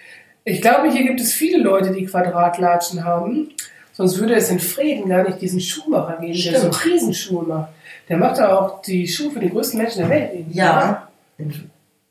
[0.45, 3.49] Ich glaube, hier gibt es viele Leute, die Quadratlatschen haben.
[3.93, 6.85] Sonst würde es in Frieden gar nicht diesen Schuhmacher geben, der so Stimmt.
[6.85, 7.69] Riesenschuhe macht.
[8.07, 10.31] Der macht ja auch die Schuhe für die größten Menschen der Welt.
[10.33, 10.57] irgendwie.
[10.57, 11.07] Ja.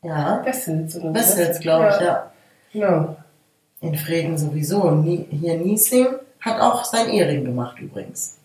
[0.03, 0.42] Ja.
[0.44, 1.14] Wessels oder.
[1.14, 2.31] Westwärts, glaube ich, ja.
[2.72, 3.16] Genau.
[3.81, 5.03] In Frieden sowieso.
[5.31, 6.07] Hier Niesing
[6.40, 8.37] hat auch sein Ehering gemacht übrigens.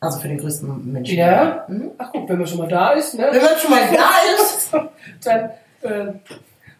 [0.00, 1.16] Also für den größten Menschen.
[1.16, 1.64] Ja?
[1.68, 1.92] Mhm.
[1.98, 3.28] Ach guck, wenn man schon mal da ist, ne?
[3.30, 4.51] Wenn man schon mal da ist.
[5.24, 5.50] dann
[5.82, 6.12] äh,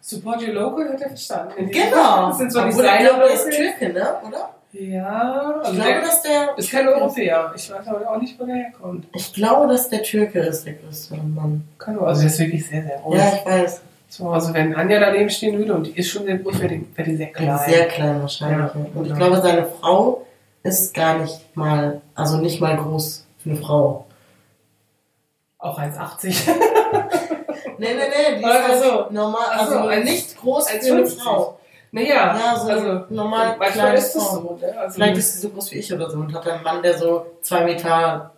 [0.01, 1.69] support your local, hat er verstanden.
[1.71, 2.27] Genau.
[2.29, 2.99] Das sind ich Designer.
[2.99, 4.07] glaube, der ist Türke, ne?
[4.27, 4.49] Oder?
[4.73, 6.57] Ja, Ich also glaube, der dass der.
[6.57, 7.53] ist kein Europäer.
[7.55, 9.05] Ich weiß aber auch nicht, wo der herkommt.
[9.13, 11.67] Ich glaube, dass der Türke ist, der größte Mann.
[11.77, 13.15] Kann also der ist wirklich sehr, sehr groß.
[13.17, 13.81] Ja, ich weiß.
[14.09, 16.87] So, also wenn Anja daneben stehen würde und die ist schon sehr groß, wäre die,
[16.95, 17.59] wäre die sehr klein.
[17.67, 18.57] Sehr klein wahrscheinlich.
[18.73, 18.85] Ja, ja.
[18.95, 19.15] Und ich genau.
[19.29, 20.25] glaube, seine Frau
[20.63, 24.05] ist gar nicht mal, also nicht mal groß für eine Frau.
[25.59, 26.49] Auch 1,80.
[27.77, 30.93] Nee, nee, nee, die ist halt normal, Ach so, also als- nicht groß als für
[30.93, 31.23] eine 50.
[31.23, 31.57] Frau.
[31.91, 32.07] naja,
[32.37, 34.35] Ja, so also normal manchmal kleine ist das Frau.
[34.35, 34.59] so.
[34.65, 34.77] Ne?
[34.79, 36.97] Also, Vielleicht ist sie so groß wie ich oder so und hat einen Mann, der
[36.97, 38.31] so 2,30 Meter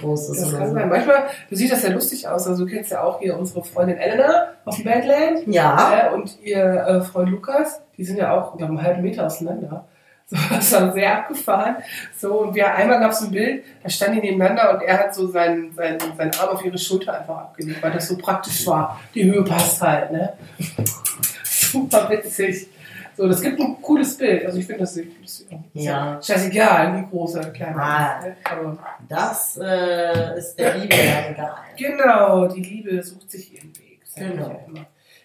[0.00, 0.74] groß ist das oder kann so.
[0.74, 0.88] sein.
[0.88, 2.46] Manchmal sieht das ja lustig aus.
[2.46, 5.46] Also du kennst ja auch hier unsere Freundin Elena auf dem Badland.
[5.46, 9.26] Ja, Ja, und ihr äh, Freund Lukas, die sind ja auch glaub, einen halben Meter
[9.26, 9.84] auseinander.
[10.30, 11.76] So, das war sehr abgefahren.
[12.16, 15.14] So, und wir einmal gab es ein Bild, da standen die nebeneinander und er hat
[15.14, 19.00] so seinen, seinen, seinen Arm auf ihre Schulter einfach abgelegt, weil das so praktisch war.
[19.14, 20.34] Die Höhe passt halt, ne?
[21.44, 22.68] Super witzig.
[23.16, 24.44] So, das gibt ein cooles Bild.
[24.46, 26.20] Also ich finde das, das Ja.
[26.22, 28.18] scheißegal, wie groß oder klein Ah.
[28.18, 28.26] ist.
[28.26, 28.78] Ne?
[29.08, 31.54] Das äh, ist der Liebe ja egal.
[31.76, 34.02] genau, die Liebe sucht sich ihren Weg.
[34.14, 34.60] Genau.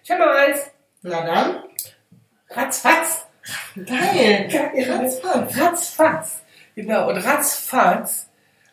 [0.03, 0.71] Ich habe mal eins.
[1.01, 1.55] Na dann,
[2.49, 3.27] Ratzfatz.
[3.85, 4.47] Geil.
[4.51, 4.91] Geil.
[4.91, 5.59] Ratzfatz.
[5.59, 6.41] Ratzfatz.
[6.75, 8.27] Genau, und Ratzfatz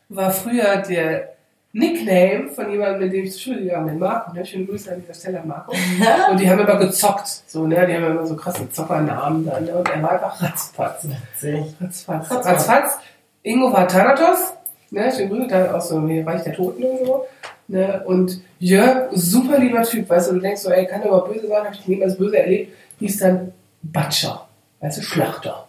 [0.09, 1.35] war früher der
[1.73, 4.33] Nickname von jemandem, mit dem ich zur Schule gegangen bin, Marco.
[4.33, 4.45] Ne?
[4.45, 5.73] Schöne Grüße an dieser Stelle Marco.
[6.31, 7.29] Und die haben immer gezockt.
[7.47, 7.87] So, ne?
[7.87, 9.65] Die haben immer so krasse Zockernamen dann.
[9.65, 9.77] Ne?
[9.77, 11.07] Und er war einfach Ratzfatz.
[11.41, 12.09] Ratzfatz.
[12.11, 12.47] Ratzfatz.
[12.47, 12.99] Ratzfatz.
[13.43, 14.55] Ingo war Thanatos.
[14.91, 15.13] Ne?
[15.13, 17.27] Schöne Grüße, da aus so dem Reich der Toten und so.
[17.69, 18.03] Ne?
[18.05, 20.09] Und Jörg, super lieber Typ.
[20.09, 21.65] Weißt du, du denkst so, ey, kann der mal böse sein?
[21.65, 22.75] Hab ich niemals böse erlebt.
[22.99, 23.53] Hieß dann
[23.83, 24.49] Batscher.
[24.81, 25.69] Du, Schlachter.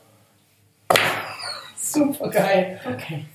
[1.77, 2.79] Super geil.
[2.93, 3.25] Okay.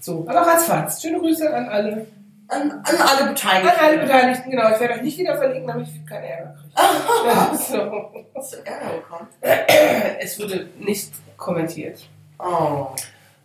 [0.00, 1.00] So, aber ratzfatz.
[1.02, 2.06] Schöne Grüße an alle.
[2.48, 3.68] An, an alle Beteiligten.
[3.68, 4.70] An alle Beteiligten, genau.
[4.72, 7.56] Ich werde euch nicht wieder verlinken, damit ich keinen Ärger kriege.
[7.56, 8.10] So.
[8.34, 9.28] Hast du Ärger bekommen?
[10.20, 12.08] Es wurde nicht kommentiert.
[12.38, 12.88] Oh.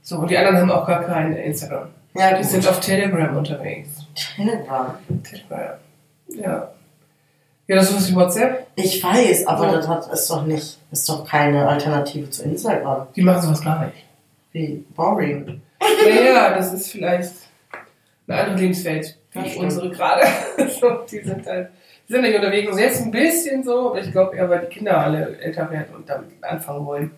[0.02, 1.89] So, und die anderen haben auch gar kein Instagram.
[2.15, 2.46] Ja, Die gut.
[2.46, 4.08] sind auf Telegram unterwegs.
[4.15, 4.98] Telegram.
[5.24, 5.78] Telegram.
[6.30, 6.72] Ja.
[7.67, 8.67] Ja, das ist was wie WhatsApp.
[8.75, 9.71] Ich weiß, aber Ja.
[9.73, 13.08] das hat, ist doch nicht, ist doch keine Alternative zu Instagram.
[13.15, 14.06] Die machen sowas gar nicht.
[14.51, 15.62] Wie boring.
[15.80, 17.34] Naja, das ist vielleicht
[18.28, 20.21] eine andere Lebenswelt, wie unsere gerade.
[21.12, 21.69] die sind halt,
[22.08, 22.67] die sind nicht unterwegs.
[22.69, 25.95] Also jetzt ein bisschen so, aber ich glaube eher, weil die Kinder alle älter werden
[25.95, 27.12] und damit anfangen wollen.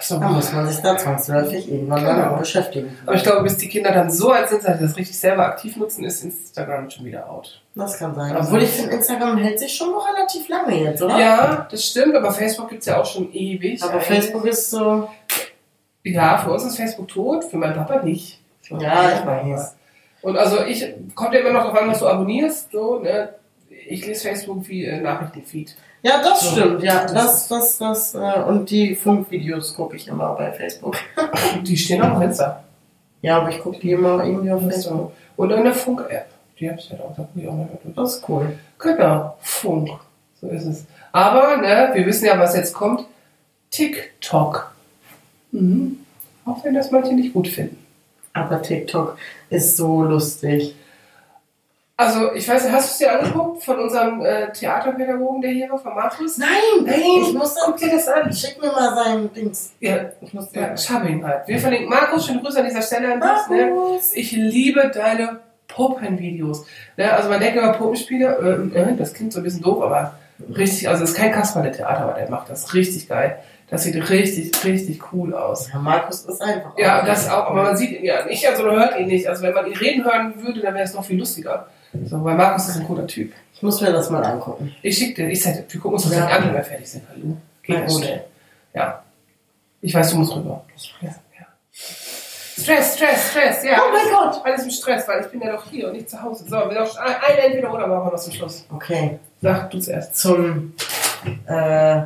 [0.00, 2.16] So, Da muss man sich da zwangsläufig irgendwann Genau.
[2.16, 2.96] damit beschäftigen.
[3.04, 5.44] aber ich glaube, bis die Kinder dann so alt sind, dass sie das richtig selber
[5.46, 7.62] aktiv nutzen, ist Instagram schon wieder out.
[7.74, 8.34] Das kann sein.
[8.34, 11.18] Also- Obwohl ich finde, Instagram hält sich schon noch relativ lange jetzt, oder?
[11.18, 13.82] Ja, das stimmt, aber Facebook gibt es ja auch schon ewig.
[13.82, 14.06] Aber eigentlich.
[14.06, 15.08] Facebook ist so.
[16.04, 18.40] Ja, für uns ist Facebook tot, für meinen Papa nicht.
[18.70, 19.76] Ja, ich weiß.
[20.22, 22.72] Und also ich kommt ja immer noch darauf an, was du abonnierst.
[22.72, 23.34] So, ne?
[23.68, 25.76] Ich lese Facebook wie äh, Nachrichtenfeed.
[26.02, 26.50] Ja, das So.
[26.56, 26.82] stimmt.
[26.82, 28.14] Ja, Das- das, das.
[28.14, 30.96] Äh, und die Funkvideos gucke ich immer bei Facebook.
[31.62, 32.64] Die stehen auch auf Insta.
[33.22, 35.12] Ja, aber ich gucke die immer irgendwie auf Facebook.
[35.36, 36.26] Und in der Funk-App.
[36.58, 37.94] Die hab's ja auch, da gucke ich auch mal durch.
[37.94, 38.58] Das ist cool.
[38.78, 39.90] Genau, Funk.
[40.40, 40.84] So ist es.
[41.12, 43.04] Aber, ne, wir wissen ja, was jetzt kommt.
[43.70, 44.72] TikTok.
[45.52, 45.98] Mhm.
[46.44, 47.78] Auch wenn das manche nicht gut finden.
[48.32, 49.16] Aber TikTok
[49.50, 50.74] ist so lustig.
[52.02, 55.70] Also, ich weiß nicht, hast du es dir angeguckt von unserem äh, Theaterpädagogen, der hier
[55.70, 56.36] war, von Markus?
[56.36, 56.48] Nein,
[56.84, 58.32] Nein, ich muss Guck dir das an.
[58.32, 59.72] Schick mir mal sein Dings.
[59.78, 61.46] Ja, Ich muss ja Schabing halt.
[61.46, 63.56] Wir verlinken Markus, schöne Grüße an dieser Stelle an dich.
[63.56, 63.66] Ne?
[63.66, 64.12] Markus.
[64.14, 66.66] Ich liebe deine Puppenvideos.
[66.96, 67.12] Ne?
[67.12, 70.18] Also man denkt immer Puppenspieler, äh, äh, das klingt so ein bisschen doof, aber
[70.56, 73.38] richtig, also es ist kein Kasperle-Theater, aber der macht das richtig geil.
[73.70, 75.70] Das sieht richtig, richtig cool aus.
[75.72, 76.76] Ja, Markus ist einfach.
[76.76, 79.26] Ja, das auch, aber man sieht ihn ja nicht, also man hört ihn nicht.
[79.28, 81.68] Also wenn man ihn reden hören würde, dann wäre es noch viel lustiger.
[82.06, 83.32] So, weil Markus ist ein cooler Typ.
[83.54, 84.74] Ich muss mir das mal angucken.
[84.82, 86.28] Ich schick dir, ich sag, wir gucken uns das Ja.
[86.28, 86.36] ja.
[86.36, 87.04] an, wenn wir fertig sind.
[87.08, 87.36] Hallo.
[87.62, 88.20] Geht ganz gut.
[88.74, 89.02] Ja.
[89.80, 90.64] Ich weiß, du musst rüber.
[91.00, 91.46] Ja, ja.
[91.72, 93.80] Stress, Stress, Stress, ja.
[93.82, 94.40] Oh mein Gott.
[94.44, 96.44] Alles im Stress, weil ich bin ja doch hier und nicht zu Hause.
[96.44, 98.64] So, wir noch ein ein entweder oder machen wir noch zum Schluss.
[98.72, 99.18] Okay.
[99.40, 100.16] Sag du zuerst.
[100.16, 100.74] Zum,
[101.46, 102.02] äh,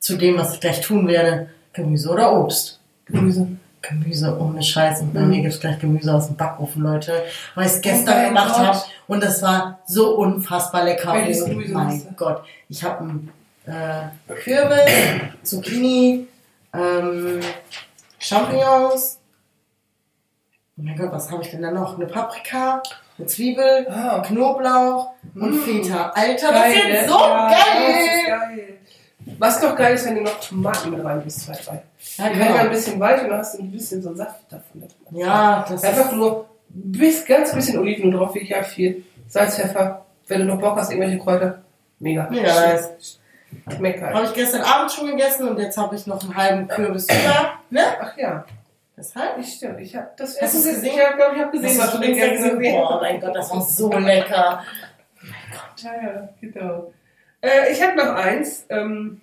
[0.00, 1.50] zu dem, was ich gleich tun werde.
[1.72, 2.80] Gemüse oder Obst?
[3.06, 3.46] Gemüse.
[3.82, 5.00] Gemüse ohne Scheiß.
[5.02, 5.28] Und bei Mhm.
[5.30, 7.22] mir gibt's gleich Gemüse aus dem Backofen, Leute.
[7.54, 8.78] Weil ich es Oh gestern mein gemacht habe.
[9.06, 11.12] Und es war so unfassbar lecker.
[11.14, 12.14] Welches oh Gemüse mein?
[12.16, 12.42] Gott.
[12.68, 13.32] Ich habe einen
[13.66, 14.90] äh, Kürbis,
[15.42, 16.26] Zucchini,
[16.74, 17.40] ähm,
[18.18, 19.18] Champignons.
[20.78, 21.96] Oh mein Gott, was habe ich denn da noch?
[21.96, 22.82] Eine Paprika,
[23.18, 24.20] eine Zwiebel, Ah.
[24.20, 25.58] Knoblauch und Mm.
[25.62, 26.10] Feta.
[26.14, 27.04] Alter, das ist ne?
[27.08, 28.77] so Ja, Das ist geil!
[29.38, 31.82] Was doch geil ist, wenn du noch Tomaten mit rein bist, zwei, drei.
[32.16, 32.70] Ja, werden dann ein genau.
[32.70, 34.84] bisschen weich und dann hast du ein bisschen so einen Saft davon.
[35.10, 39.04] Ja, das Einfach nur bis, ganz bisschen Oliven drauf, wirklich ja viel.
[39.28, 40.04] Salz, Pfeffer.
[40.26, 41.62] Wenn du noch Bock hast, irgendwelche Kräuter.
[41.98, 42.28] Mega.
[42.30, 43.18] Mega nice.
[43.74, 44.14] Schmeckt geil.
[44.14, 47.52] habe ich gestern Abend schon gegessen und jetzt habe ich noch einen halben Kürbis über.
[47.70, 47.82] Ne?
[48.00, 48.44] Ach ja,
[48.96, 49.38] Deshalb?
[49.38, 49.80] ich stimmt.
[49.80, 50.96] Ich hab das Hast Essen gesehen?
[50.96, 52.74] Ja, glaube ich, habe gesehen, was du den gegessen hast.
[52.74, 54.62] Oh mein Gott, das war so lecker.
[55.76, 56.92] Ja, ja, genau.
[57.40, 58.66] Äh, ich habe noch eins.
[58.68, 59.20] Ähm,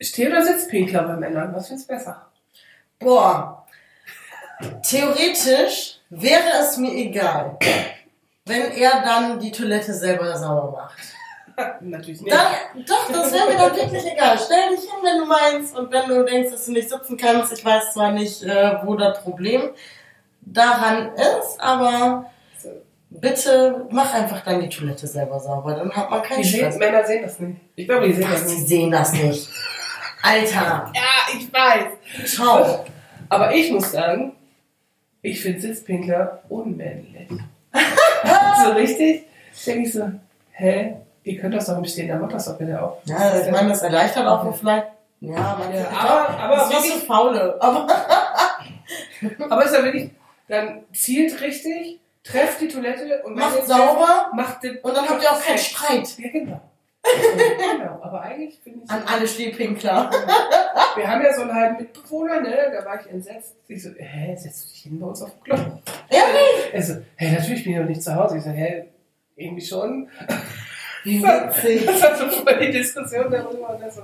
[0.00, 1.54] Steh- oder Sitzpinkler bei Männern?
[1.54, 2.26] Was findest du besser?
[2.98, 3.66] Boah.
[4.82, 7.58] Theoretisch wäre es mir egal,
[8.44, 10.98] wenn er dann die Toilette selber sauber macht.
[11.80, 12.34] Natürlich nicht.
[12.34, 14.38] Dann, doch, das wäre mir dann wirklich egal.
[14.38, 17.52] Stell dich hin, wenn du meinst und wenn du denkst, dass du nicht sitzen kannst.
[17.52, 19.70] Ich weiß zwar nicht, äh, wo das Problem
[20.40, 22.30] daran ist, aber
[23.20, 25.74] bitte mach einfach dann die Toilette selber sauber.
[25.74, 26.78] Dann hat man keinen Die sehen.
[26.78, 27.60] Männer sehen das nicht.
[27.76, 28.68] Ich glaube, die sehen Was, das die nicht.
[28.68, 29.48] sehen das nicht.
[30.22, 32.30] Alter, Ja, ich weiß.
[32.34, 32.84] ciao.
[33.28, 34.36] Aber ich muss sagen,
[35.22, 37.28] ich finde Sitzpinkler unmännlich.
[38.64, 39.24] so richtig?
[39.66, 40.10] Denke ich so,
[40.52, 40.96] hä?
[41.24, 42.98] Ihr könnt das doch im Stehen, dann macht das doch bitte auch.
[43.04, 44.86] Ja, ich meine, das erleichtert auch vielleicht.
[45.20, 47.56] Ja, man Ja, aber, aber das ist wirklich, so faule.
[47.60, 47.86] Aber
[49.48, 50.10] aber ist ja wirklich,
[50.48, 54.06] dann zielt richtig, trefft die Toilette und Macht sauber.
[54.06, 56.18] trefft, macht den Und dann habt ihr auch keinen Streit.
[56.18, 56.60] Ja, genau.
[57.78, 58.90] genau, aber eigentlich finde ich.
[58.90, 60.08] an alle Stehpinkler.
[60.96, 62.70] Wir haben ja so einen halben Mitbewohner, ne?
[62.72, 63.56] Da war ich entsetzt.
[63.66, 65.56] Ich so, hä, setzt du dich hin bei uns auf den Klo?
[66.10, 66.72] Ehrlich?
[66.72, 68.36] Er so, hä, natürlich bin ich noch nicht zu Hause.
[68.38, 68.84] Ich so, hä,
[69.34, 70.08] irgendwie schon.
[71.04, 71.86] Wie witzig.
[71.86, 73.70] Das war so voll die Diskussion darüber.
[73.70, 74.02] Und das, so,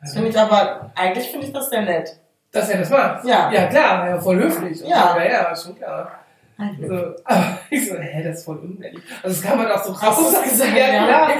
[0.00, 2.20] Das finde ich aber, eigentlich finde ich das sehr nett.
[2.52, 3.24] dass er das macht.
[3.24, 3.50] Ja.
[3.50, 4.80] Ja, klar, ja, voll höflich.
[4.80, 5.14] Ja.
[5.14, 6.18] So, ja, ja, schon klar.
[6.86, 9.02] So, aber ich so, hä, das ist voll unmännlich.
[9.22, 10.76] Also, das kann man auch so das gesagt?
[10.76, 11.04] Ja, Ja.
[11.16, 11.30] klar.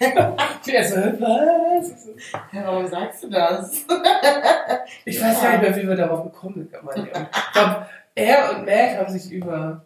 [0.68, 1.90] Er so, was?
[1.90, 2.10] Ich so,
[2.52, 3.84] Ja, warum sagst du das?
[5.04, 7.08] Ich weiß gar nicht mehr, wie wir darauf gekommen sind.
[7.08, 9.84] Ich glaube, er und Matt haben sich über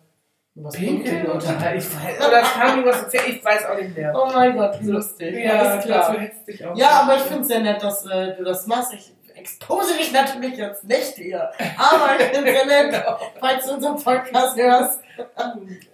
[0.55, 1.79] Was Pinkeln unterhalten.
[1.79, 4.13] Ich weiß, oder kam irgendwas, ich weiß auch nicht mehr.
[4.15, 5.35] Oh mein Gott, wie lustig.
[5.45, 6.15] Ja, Alles klar.
[6.47, 6.77] klar.
[6.77, 8.93] Ja, aber ich finde es sehr nett, dass äh, du das machst.
[8.95, 11.51] Ich expose dich natürlich jetzt nicht hier.
[11.77, 13.05] Aber ich es sehr nett,
[13.41, 15.01] falls du unseren Podcast hörst.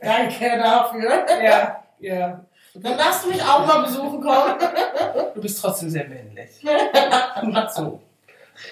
[0.01, 1.27] Danke dafür.
[1.43, 2.41] Ja, ja.
[2.75, 4.55] Dann darfst du mich auch mal besuchen kommen.
[5.35, 6.51] Du bist trotzdem sehr männlich.
[7.75, 8.01] so.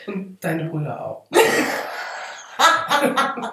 [0.06, 1.26] Und deine Brüder auch.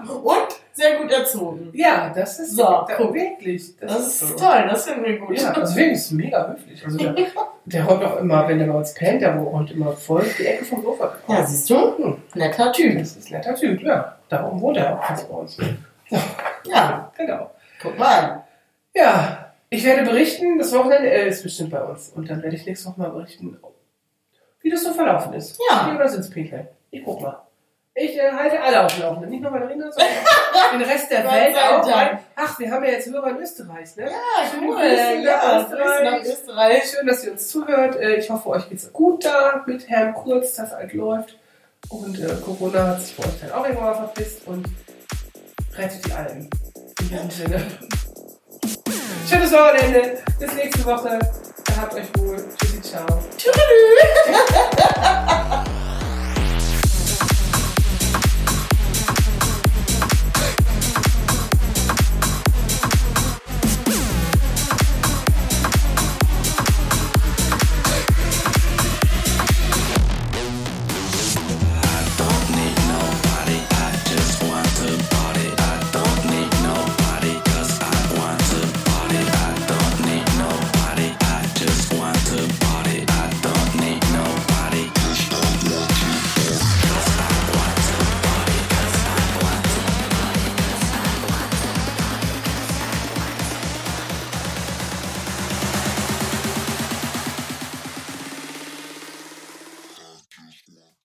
[0.07, 1.69] Und sehr gut erzogen.
[1.73, 3.75] Ja, das ist So, da, wirklich.
[3.77, 4.36] Das, Das ist so.
[4.36, 5.39] toll, das finden wir gut.
[5.39, 6.83] Ja, also wirklich ist mega höflich.
[6.86, 7.15] Also der,
[7.65, 10.65] der räumt auch immer, wenn der bei uns pennt, der räumt immer voll die Ecke
[10.65, 11.15] vom Sofa.
[11.27, 11.97] Ja, siehst du?
[11.97, 12.97] Hm, Netter Typ.
[12.99, 14.17] Das ist ein netter Typ, ja.
[14.29, 15.57] Darum wohnt er auch bei uns.
[16.65, 17.51] Ja, Genau.
[17.81, 18.43] guck mal an.
[18.95, 22.09] Ja, ich werde berichten, das Wochenende äh, ist bestimmt bei uns.
[22.09, 23.57] Und dann werde ich nächste Woche mal berichten,
[24.62, 25.59] wie das so verlaufen ist.
[25.69, 25.89] Ja.
[25.91, 26.67] Wie oder Sitzpinkeln.
[26.91, 27.41] Ich guck mal.
[27.95, 29.29] Ich äh, halte alle auf Laufenden.
[29.29, 30.10] Nicht nur Marina, sondern
[30.79, 31.88] den Rest der Welt auch.
[32.36, 34.06] Ach, wir haben ja jetzt Hörer in Österreich, ne?
[34.06, 34.12] Ja,
[34.62, 34.82] cool.
[35.23, 36.84] Ja, nach Grüße nach Österreich.
[36.89, 37.95] Schön, dass ihr uns zuhört.
[37.97, 41.38] Äh, Ich hoffe, euch geht's gut da mit Herrn Kurz, dass alt läuft.
[41.89, 44.65] Und äh, Corona hat sich bei euch dann auch irgendwann mal verpisst und
[45.78, 46.49] rettet die allen.
[47.01, 47.61] In diesem Sinne.
[49.30, 50.17] Schönes Wochenende.
[50.39, 51.20] Bis nächste Woche.
[51.80, 52.38] Habt euch wohl.
[52.57, 53.05] Tschüssi, ciao.
[53.38, 53.53] Tschüss.